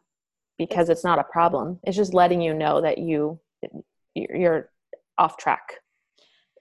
because 0.57 0.89
it's, 0.89 0.99
it's 0.99 1.03
not 1.03 1.19
a 1.19 1.23
problem. 1.23 1.79
It's 1.83 1.97
just 1.97 2.13
letting 2.13 2.41
you 2.41 2.53
know 2.53 2.81
that 2.81 2.97
you 2.97 3.39
you're 4.15 4.69
off 5.17 5.37
track 5.37 5.81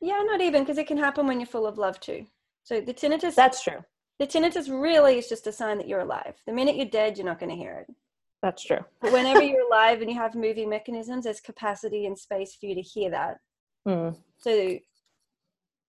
yeah, 0.00 0.22
not 0.24 0.40
even 0.40 0.62
because 0.62 0.78
it 0.78 0.86
can 0.86 0.98
happen 0.98 1.26
when 1.26 1.40
you're 1.40 1.46
full 1.46 1.66
of 1.66 1.78
love 1.78 2.00
too. 2.00 2.26
So 2.62 2.80
the 2.80 2.94
tinnitus. 2.94 3.34
That's 3.34 3.62
true. 3.62 3.84
The 4.18 4.26
tinnitus 4.26 4.68
really 4.68 5.18
is 5.18 5.28
just 5.28 5.46
a 5.46 5.52
sign 5.52 5.78
that 5.78 5.88
you're 5.88 6.00
alive. 6.00 6.34
The 6.46 6.52
minute 6.52 6.76
you're 6.76 6.86
dead, 6.86 7.16
you're 7.16 7.26
not 7.26 7.38
going 7.38 7.50
to 7.50 7.56
hear 7.56 7.86
it. 7.86 7.94
That's 8.42 8.64
true. 8.64 8.78
But 9.00 9.12
whenever 9.12 9.42
you're 9.42 9.66
alive 9.66 10.00
and 10.00 10.10
you 10.10 10.16
have 10.16 10.34
moving 10.34 10.68
mechanisms, 10.68 11.24
there's 11.24 11.40
capacity 11.40 12.06
and 12.06 12.18
space 12.18 12.56
for 12.58 12.66
you 12.66 12.74
to 12.74 12.80
hear 12.80 13.10
that. 13.10 13.38
Mm. 13.86 14.16
So 14.38 14.78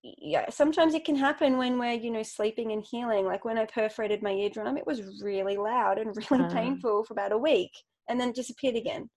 yeah, 0.02 0.48
sometimes 0.50 0.94
it 0.94 1.04
can 1.04 1.16
happen 1.16 1.58
when 1.58 1.78
we're, 1.78 1.92
you 1.92 2.10
know, 2.10 2.22
sleeping 2.22 2.72
and 2.72 2.84
healing. 2.84 3.24
Like 3.24 3.44
when 3.44 3.58
I 3.58 3.64
perforated 3.64 4.22
my 4.22 4.32
eardrum, 4.32 4.76
it 4.76 4.86
was 4.86 5.22
really 5.22 5.56
loud 5.56 5.98
and 5.98 6.16
really 6.30 6.44
uh. 6.44 6.52
painful 6.52 7.04
for 7.04 7.14
about 7.14 7.32
a 7.32 7.38
week 7.38 7.72
and 8.08 8.20
then 8.20 8.30
it 8.30 8.34
disappeared 8.34 8.76
again. 8.76 9.08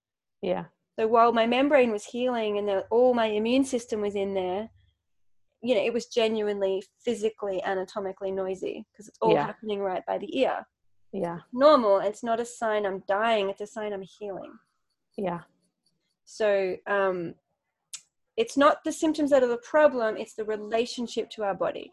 Yeah. 0.41 0.65
So 0.99 1.07
while 1.07 1.31
my 1.31 1.47
membrane 1.47 1.91
was 1.91 2.05
healing 2.05 2.57
and 2.57 2.83
all 2.91 3.13
my 3.13 3.27
immune 3.27 3.63
system 3.63 4.01
was 4.01 4.15
in 4.15 4.33
there, 4.33 4.69
you 5.61 5.75
know, 5.75 5.81
it 5.81 5.93
was 5.93 6.07
genuinely 6.07 6.83
physically 7.03 7.63
anatomically 7.63 8.31
noisy 8.31 8.85
because 8.91 9.07
it's 9.07 9.17
all 9.21 9.33
yeah. 9.33 9.45
happening 9.45 9.79
right 9.79 10.03
by 10.07 10.17
the 10.17 10.39
ear. 10.39 10.65
Yeah. 11.13 11.39
Normal. 11.53 11.99
It's 11.99 12.23
not 12.23 12.39
a 12.39 12.45
sign 12.45 12.85
I'm 12.85 13.03
dying. 13.07 13.49
It's 13.49 13.61
a 13.61 13.67
sign 13.67 13.93
I'm 13.93 14.01
healing. 14.01 14.53
Yeah. 15.17 15.41
So 16.25 16.77
um, 16.87 17.35
it's 18.37 18.57
not 18.57 18.83
the 18.83 18.91
symptoms 18.91 19.29
that 19.31 19.43
are 19.43 19.47
the 19.47 19.57
problem. 19.57 20.17
It's 20.17 20.33
the 20.33 20.45
relationship 20.45 21.29
to 21.31 21.43
our 21.43 21.53
body. 21.53 21.91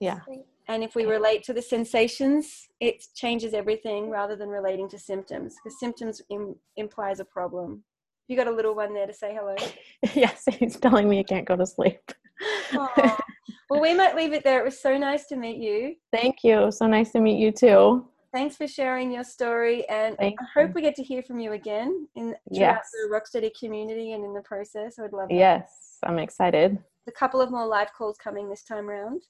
Yeah. 0.00 0.20
And 0.68 0.84
if 0.84 0.94
we 0.94 1.06
relate 1.06 1.42
to 1.44 1.54
the 1.54 1.62
sensations, 1.62 2.68
it 2.80 3.02
changes 3.14 3.54
everything 3.54 4.10
rather 4.10 4.36
than 4.36 4.48
relating 4.48 4.88
to 4.90 4.98
symptoms 4.98 5.54
because 5.56 5.80
symptoms 5.80 6.20
Im- 6.28 6.56
implies 6.76 7.20
a 7.20 7.24
problem. 7.24 7.84
You 8.26 8.36
got 8.36 8.48
a 8.48 8.52
little 8.52 8.74
one 8.74 8.92
there 8.92 9.06
to 9.06 9.14
say 9.14 9.34
hello. 9.34 9.56
yes, 10.14 10.44
he's 10.58 10.76
telling 10.76 11.08
me 11.08 11.20
I 11.20 11.22
can't 11.22 11.48
go 11.48 11.56
to 11.56 11.64
sleep. 11.64 12.12
Well, 13.70 13.82
we 13.82 13.92
might 13.92 14.16
leave 14.16 14.32
it 14.32 14.44
there. 14.44 14.60
It 14.60 14.64
was 14.64 14.80
so 14.80 14.96
nice 14.96 15.26
to 15.26 15.36
meet 15.36 15.58
you. 15.58 15.96
Thank 16.10 16.36
you. 16.42 16.72
So 16.72 16.86
nice 16.86 17.12
to 17.12 17.20
meet 17.20 17.38
you 17.38 17.52
too. 17.52 18.08
Thanks 18.32 18.56
for 18.56 18.68
sharing 18.68 19.10
your 19.10 19.24
story, 19.24 19.88
and 19.88 20.14
Thank 20.18 20.38
I 20.40 20.60
hope 20.60 20.74
we 20.74 20.82
get 20.82 20.94
to 20.96 21.02
hear 21.02 21.22
from 21.22 21.38
you 21.38 21.52
again 21.52 22.06
in 22.14 22.34
throughout 22.54 22.76
yes. 22.76 22.90
the 22.92 23.08
Rocksteady 23.10 23.50
community 23.58 24.12
and 24.12 24.22
in 24.22 24.34
the 24.34 24.42
process. 24.42 24.98
I 24.98 25.02
would 25.02 25.14
love. 25.14 25.28
That. 25.28 25.34
Yes, 25.34 25.96
I'm 26.02 26.18
excited. 26.18 26.78
A 27.06 27.12
couple 27.12 27.40
of 27.40 27.50
more 27.50 27.66
live 27.66 27.90
calls 27.94 28.18
coming 28.18 28.50
this 28.50 28.64
time 28.64 28.90
around. 28.90 29.22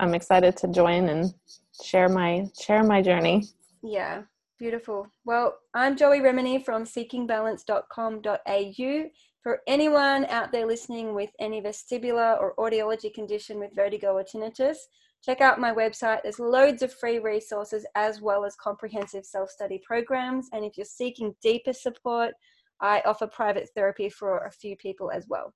I'm 0.00 0.14
excited 0.14 0.56
to 0.58 0.68
join 0.68 1.10
and 1.10 1.34
share 1.82 2.08
my 2.08 2.46
share 2.58 2.82
my 2.82 3.02
journey. 3.02 3.44
Yeah, 3.82 4.22
beautiful. 4.58 5.08
Well, 5.26 5.58
I'm 5.74 5.94
Joey 5.94 6.20
Remenyi 6.20 6.64
from 6.64 6.84
seekingbalance.com.au. 6.84 9.10
For 9.46 9.60
anyone 9.68 10.24
out 10.24 10.50
there 10.50 10.66
listening 10.66 11.14
with 11.14 11.30
any 11.38 11.62
vestibular 11.62 12.36
or 12.36 12.56
audiology 12.56 13.14
condition 13.14 13.60
with 13.60 13.76
vertigo 13.76 14.14
or 14.14 14.24
tinnitus, 14.24 14.76
check 15.24 15.40
out 15.40 15.60
my 15.60 15.72
website. 15.72 16.24
There's 16.24 16.40
loads 16.40 16.82
of 16.82 16.92
free 16.92 17.20
resources 17.20 17.86
as 17.94 18.20
well 18.20 18.44
as 18.44 18.56
comprehensive 18.56 19.24
self 19.24 19.48
study 19.48 19.80
programs. 19.86 20.48
And 20.52 20.64
if 20.64 20.76
you're 20.76 20.84
seeking 20.84 21.32
deeper 21.40 21.72
support, 21.72 22.34
I 22.80 23.04
offer 23.06 23.28
private 23.28 23.68
therapy 23.76 24.08
for 24.08 24.38
a 24.38 24.50
few 24.50 24.74
people 24.78 25.12
as 25.12 25.28
well. 25.28 25.54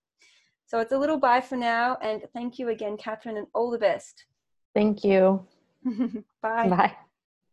So 0.66 0.78
it's 0.78 0.92
a 0.92 0.98
little 0.98 1.18
bye 1.18 1.40
for 1.40 1.56
now. 1.56 1.98
And 2.00 2.22
thank 2.32 2.60
you 2.60 2.68
again, 2.68 2.96
Catherine, 2.96 3.38
and 3.38 3.48
all 3.54 3.72
the 3.72 3.78
best. 3.78 4.24
Thank 4.72 5.02
you. 5.02 5.44
Bye. 6.40 6.68
Bye. 6.68 6.96